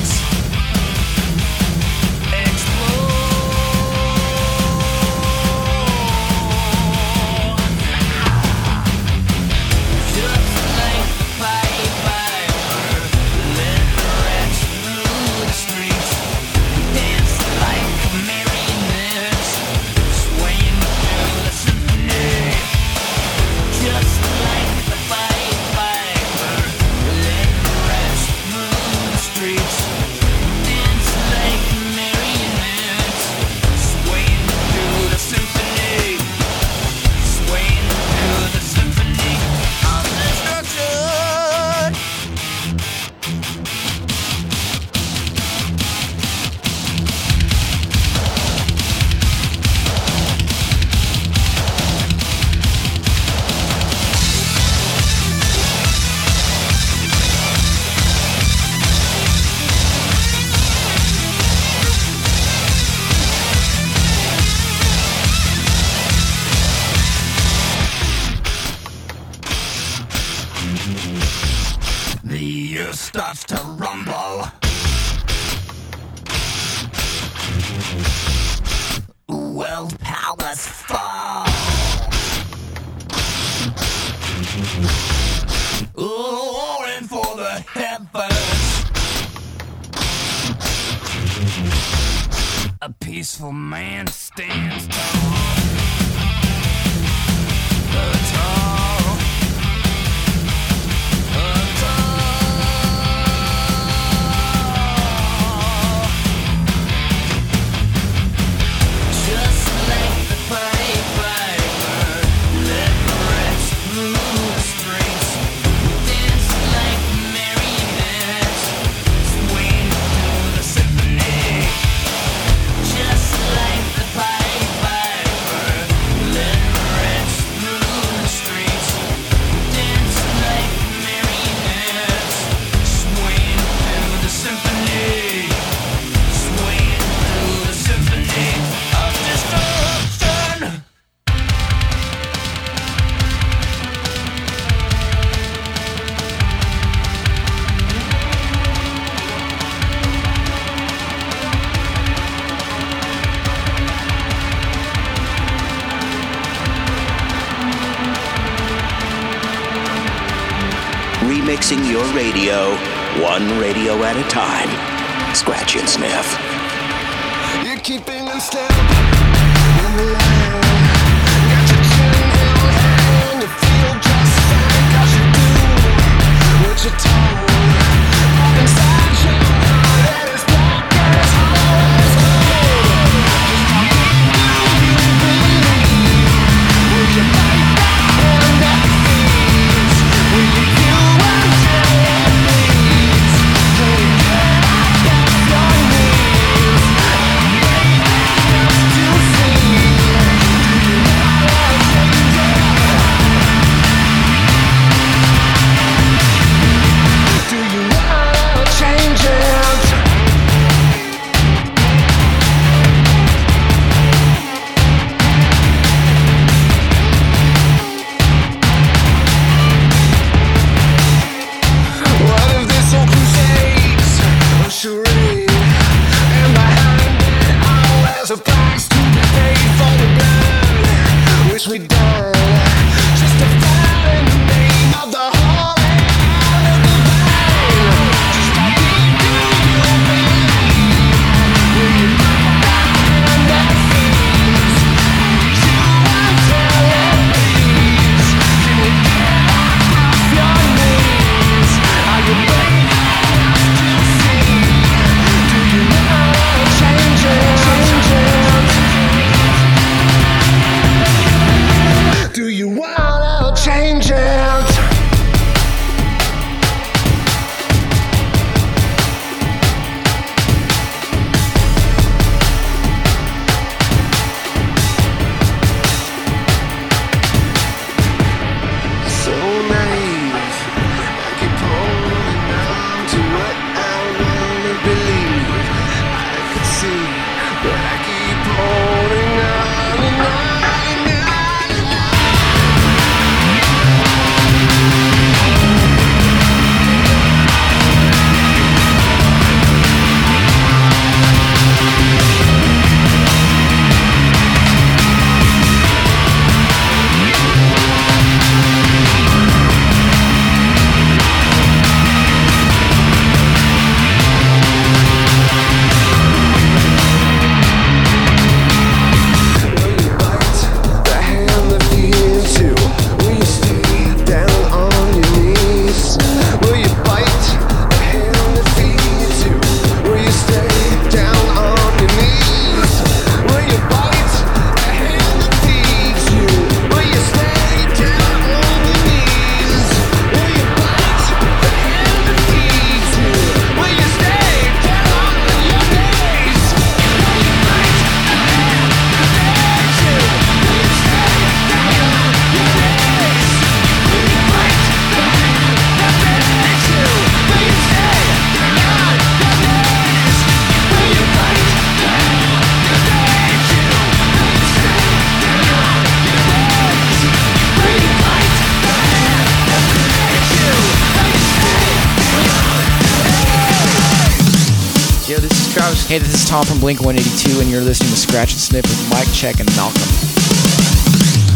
[376.83, 380.03] Blink 182, and you're listening to Scratch and Sniff with Mike Czech and Malcolm.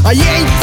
[0.06, 0.55] I ain't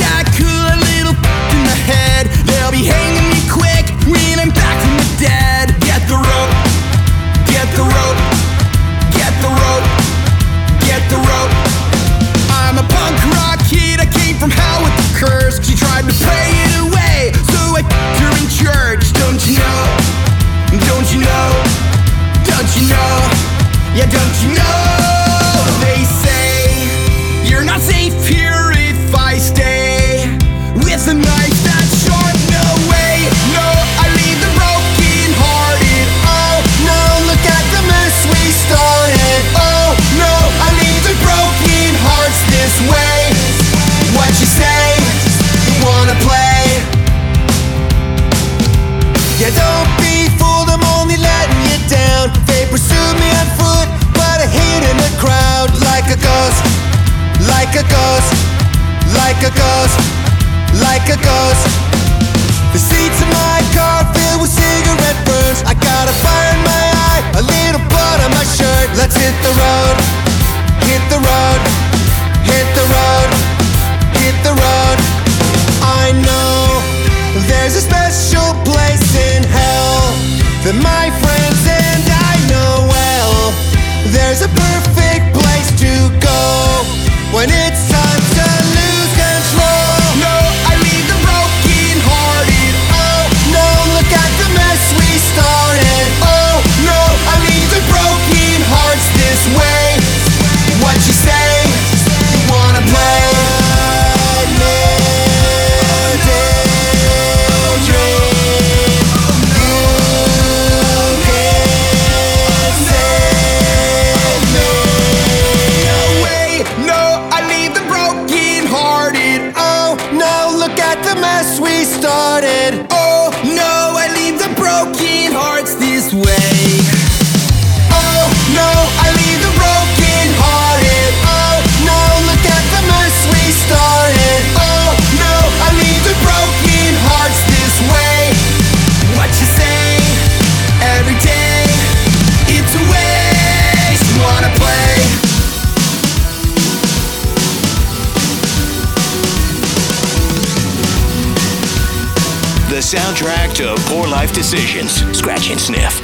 [154.23, 155.03] life decisions.
[155.11, 155.99] Scratch and sniff.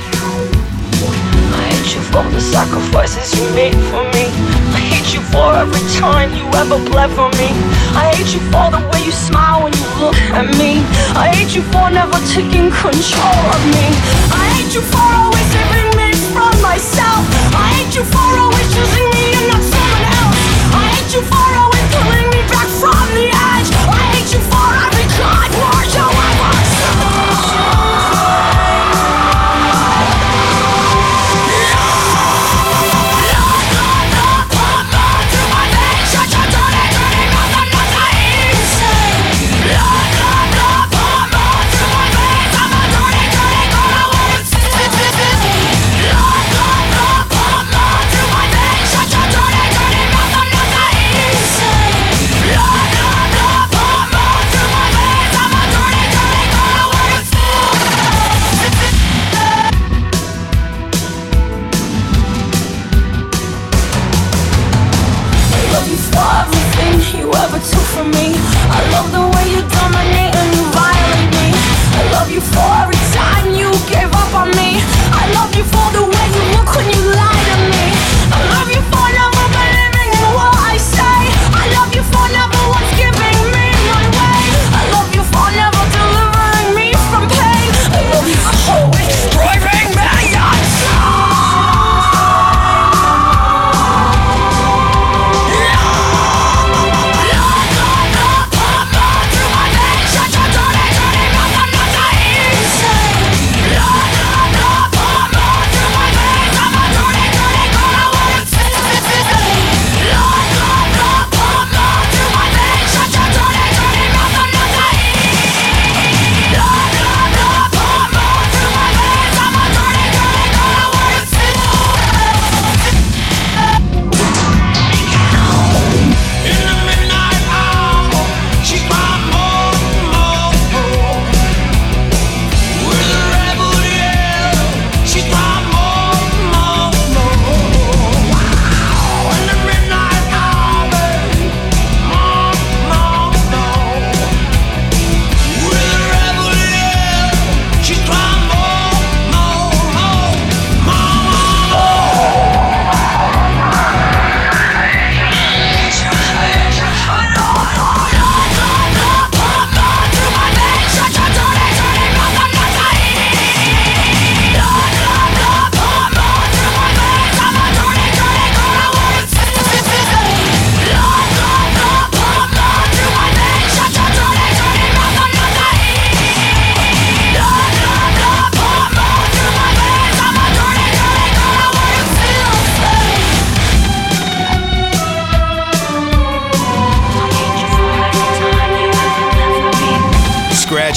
[1.56, 4.28] I hate you for the sacrifices you made for me.
[4.76, 7.50] I hate you for every time you ever bled for me.
[7.96, 10.84] I hate you for the way you smile when you look at me.
[11.16, 13.88] I hate you for never taking control of me.
[14.36, 17.24] I hate you for always saving me from myself.
[17.56, 20.40] I hate you for always choosing me and not someone else.
[20.76, 23.59] I hate you for always pulling me back from the edge.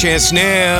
[0.04, 0.71] And sniff.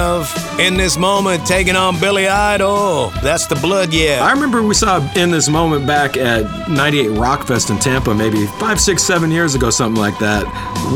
[0.62, 3.10] In this moment, taking on Billy Idol.
[3.20, 4.22] That's the Blood Yell.
[4.22, 8.80] I remember we saw in this moment back at 98 Rockfest in Tampa, maybe five,
[8.80, 10.44] six, seven years ago, something like that.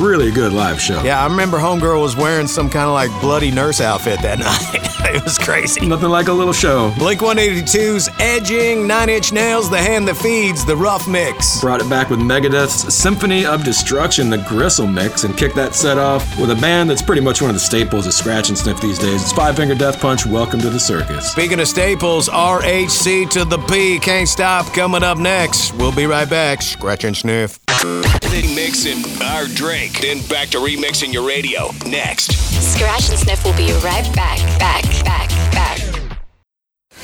[0.00, 1.02] Really good live show.
[1.02, 4.38] Yeah, I remember Homegirl was wearing some kind of like bloody nurse outfit that
[5.02, 5.14] night.
[5.16, 5.84] it was crazy.
[5.84, 6.92] Nothing like a little show.
[6.96, 11.60] Blink 182's Edging, Nine Inch Nails, The Hand That Feeds, The Ruff Mix.
[11.60, 15.98] Brought it back with Megadeth's Symphony of Destruction, the Gristle mix, and kicked that set
[15.98, 18.80] off with a band that's pretty much one of the staples of Scratch and Sniff
[18.80, 19.22] these days.
[19.22, 20.26] It's Five Finger Death Punch.
[20.26, 21.32] Welcome to the circus.
[21.32, 23.98] Speaking of staples, RHC to the P.
[23.98, 25.72] Can't stop coming up next.
[25.74, 26.60] We'll be right back.
[26.60, 27.58] Scratch and sniff.
[28.54, 31.70] Mixing our drink, then back to remixing your radio.
[31.86, 32.32] Next.
[32.60, 35.85] Scratch and Sniff will be right back, back, back, back.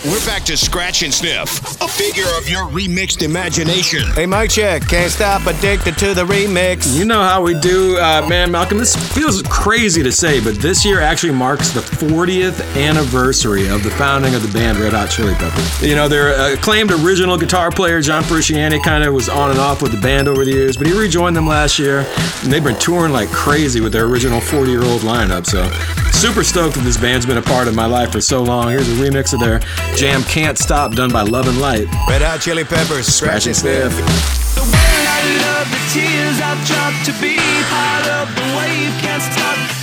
[0.05, 4.03] We're back to Scratch and Sniff, a figure of your remixed imagination.
[4.15, 6.99] Hey, Mike Czech, can't stop addicted to the remix.
[6.99, 8.79] You know how we do, uh, man, Malcolm.
[8.79, 13.91] This feels crazy to say, but this year actually marks the 40th anniversary of the
[13.91, 15.83] founding of the band Red Hot Chili Peppers.
[15.83, 19.83] You know, their acclaimed original guitar player John Frusciante kind of was on and off
[19.83, 22.01] with the band over the years, but he rejoined them last year,
[22.43, 25.47] and they've been touring like crazy with their original 40-year-old lineup.
[25.47, 25.63] So,
[26.13, 28.71] super stoked that this band's been a part of my life for so long.
[28.71, 29.61] Here's a remix of their
[29.97, 31.87] jam "Can't Stop" done by Love and Light.
[32.09, 33.93] Red Hot Chili Peppers, Scratch and Sniff.
[33.93, 37.37] love the tears I've dropped to be
[37.71, 38.93] part of the wave.
[39.01, 39.82] Can't stop.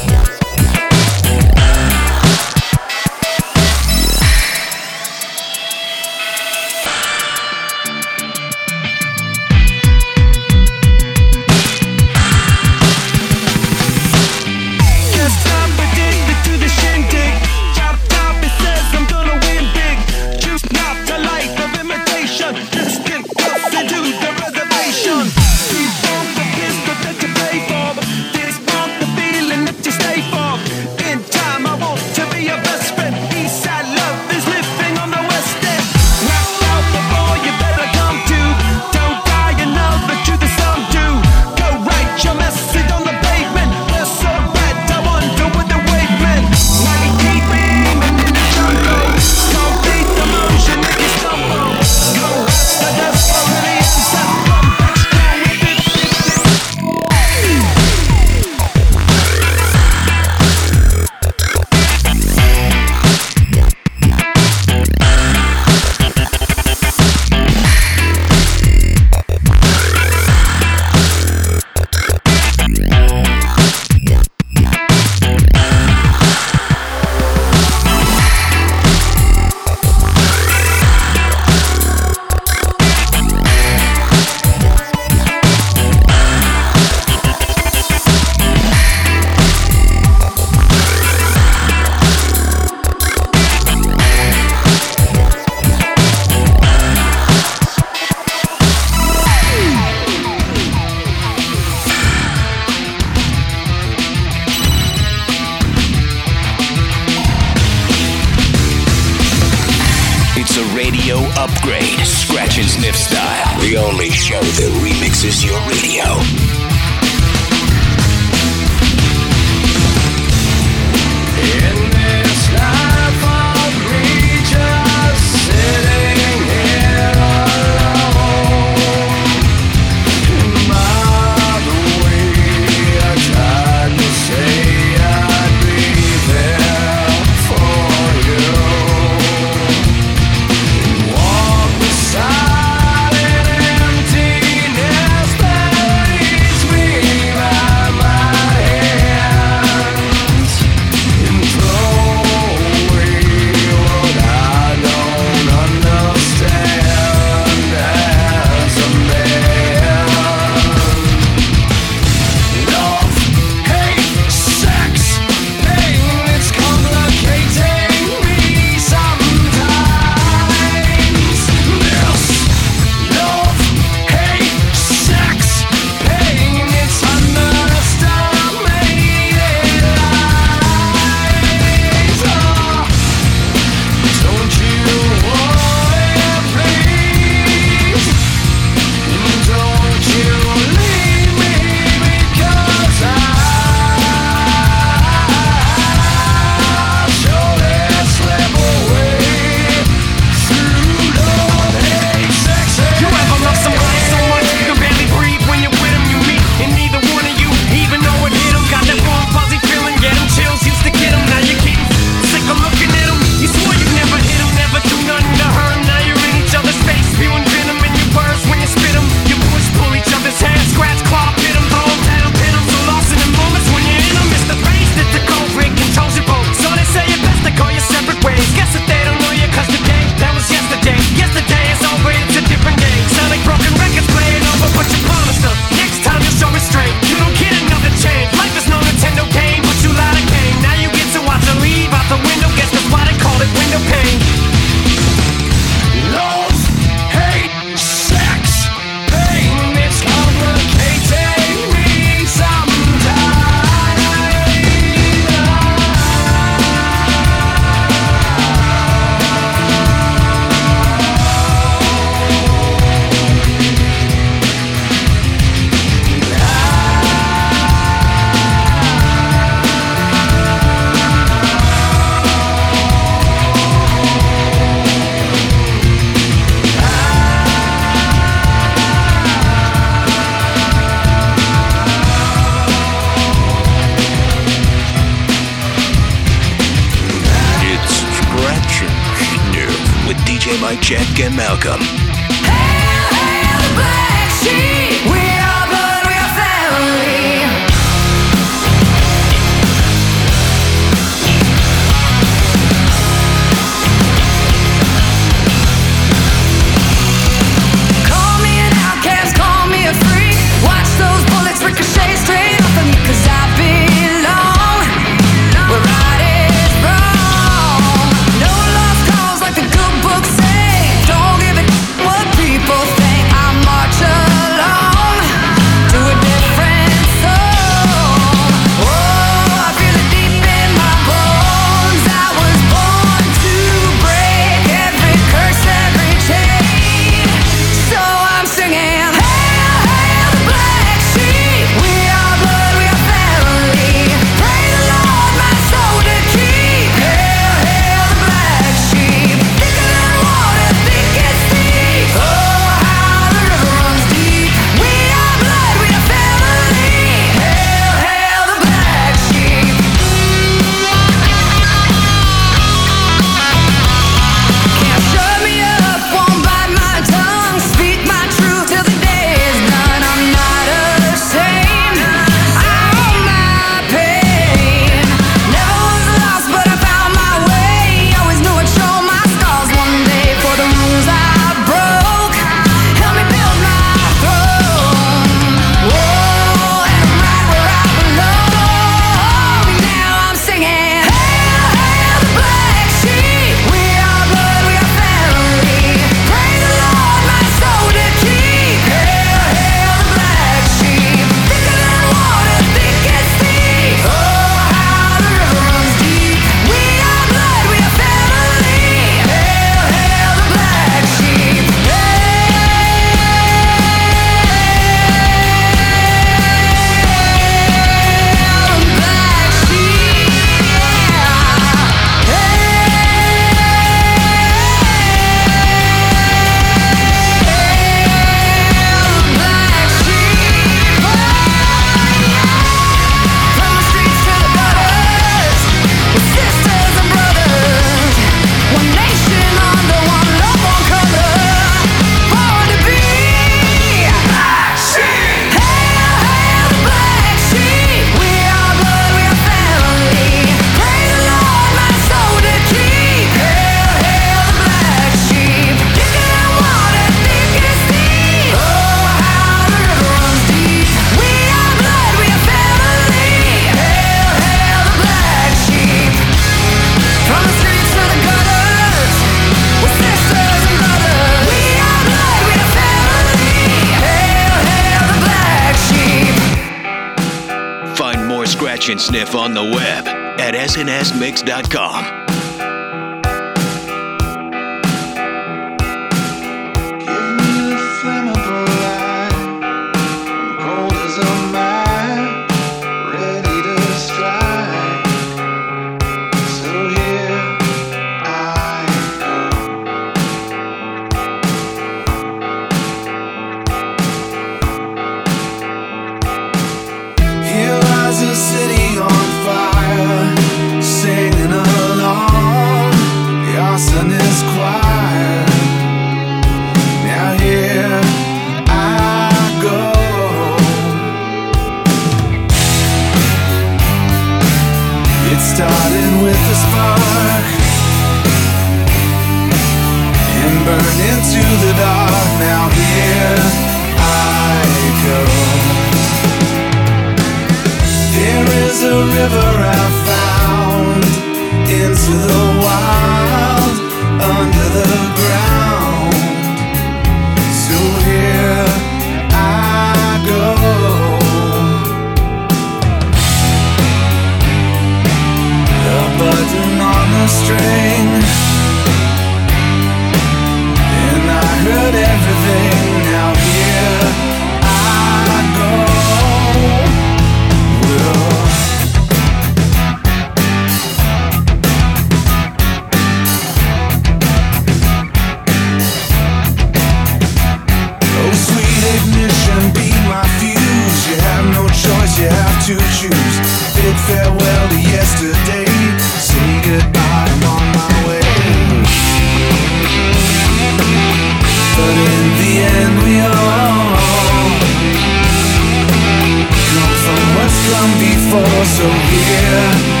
[599.51, 600.00] Here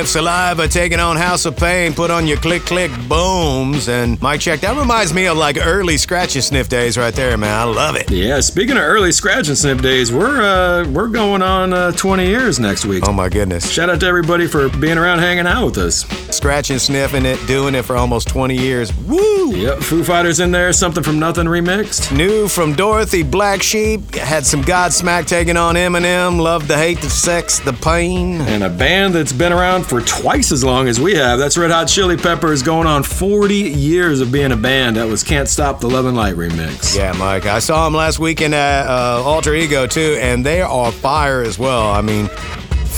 [0.00, 1.92] Sniff, saliva taking on House of Pain.
[1.92, 4.60] Put on your click click booms and Mike Czech.
[4.60, 7.54] That reminds me of like early scratch and sniff days right there, man.
[7.54, 8.10] I love it.
[8.10, 12.26] Yeah, speaking of early scratch and sniff days, we're uh, we're going on uh, 20
[12.26, 13.06] years next week.
[13.06, 13.70] Oh my goodness!
[13.70, 16.04] Shout out to everybody for being around, hanging out with us.
[16.40, 18.96] Scratch and sniffing it, doing it for almost 20 years.
[19.00, 19.54] Woo!
[19.54, 22.16] Yep, Foo Fighters in there, something from nothing remixed.
[22.16, 24.14] New from Dorothy Black Sheep.
[24.14, 26.40] Had some Godsmack taking on Eminem.
[26.40, 28.40] Love the hate, the sex, the pain.
[28.40, 31.38] And a band that's been around for twice as long as we have.
[31.38, 34.96] That's Red Hot Chili Peppers going on 40 years of being a band.
[34.96, 36.96] That was Can't Stop the Love and Light remix.
[36.96, 37.44] Yeah, Mike.
[37.44, 41.58] I saw them last weekend at uh, Alter Ego too, and they are fire as
[41.58, 41.90] well.
[41.90, 42.30] I mean,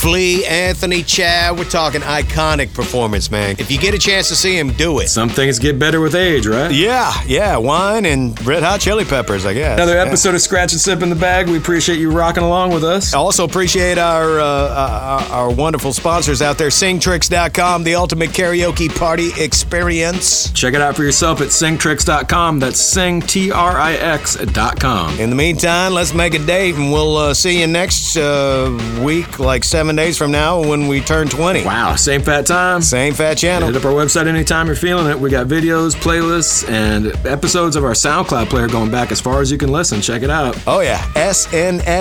[0.03, 1.57] Flea, Anthony, Chad.
[1.57, 3.55] We're talking iconic performance, man.
[3.61, 5.07] If you get a chance to see him, do it.
[5.09, 6.73] Some things get better with age, right?
[6.73, 7.57] Yeah, yeah.
[7.57, 9.79] Wine and Red Hot Chili Peppers, I guess.
[9.79, 10.03] Another Yeah.
[10.05, 11.49] episode of Scratch and Sip in the Bag.
[11.49, 13.15] We appreciate you rocking along with us.
[13.15, 18.93] I also appreciate our, uh, our our wonderful sponsors out there, singtrix.com, the ultimate karaoke
[18.93, 20.51] party experience.
[20.53, 22.59] Check it out for yourself at singtrix.com.
[22.59, 25.21] That's singtrix.com.
[25.21, 29.39] In the meantime, let's make a date and we'll uh, see you next uh, week,
[29.39, 29.63] like
[29.93, 31.65] seven days from now when we turn 20.
[31.65, 32.81] Wow, same fat time.
[32.81, 33.69] Same fat channel.
[33.69, 35.19] Hit up our website anytime you're feeling it.
[35.19, 39.53] We got videos, playlists, and episodes of our SoundCloud player going back as far as
[39.53, 40.01] you can listen.
[40.01, 40.57] Check it out.
[40.67, 41.03] Oh, yeah.
[41.15, 41.93] SNSmix.com.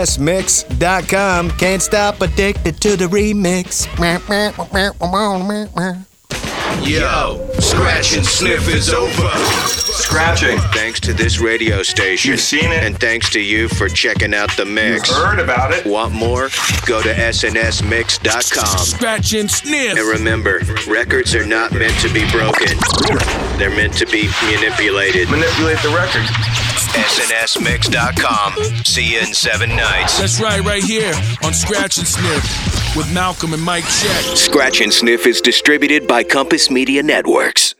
[1.51, 3.87] Can't stop addicted to the remix.
[6.83, 9.29] Yo, scratch and sniff is over.
[9.77, 10.57] Scratching.
[10.73, 12.31] Thanks to this radio station.
[12.31, 12.83] You've seen it.
[12.83, 15.07] And thanks to you for checking out the mix.
[15.09, 15.85] You've heard about it.
[15.85, 16.49] Want more?
[16.85, 18.77] Go to snsmix.com.
[18.79, 19.97] Scratch and sniff.
[19.97, 22.77] And remember, records are not meant to be broken.
[23.57, 25.29] They're meant to be manipulated.
[25.29, 26.70] Manipulate the record.
[26.93, 28.83] snsmix.com.
[28.83, 30.19] See you in seven nights.
[30.19, 31.13] That's right, right here
[31.43, 34.37] on Scratch and Sniff with Malcolm and Mike Czech.
[34.37, 37.75] Scratch and Sniff is distributed by Compass Media Networks.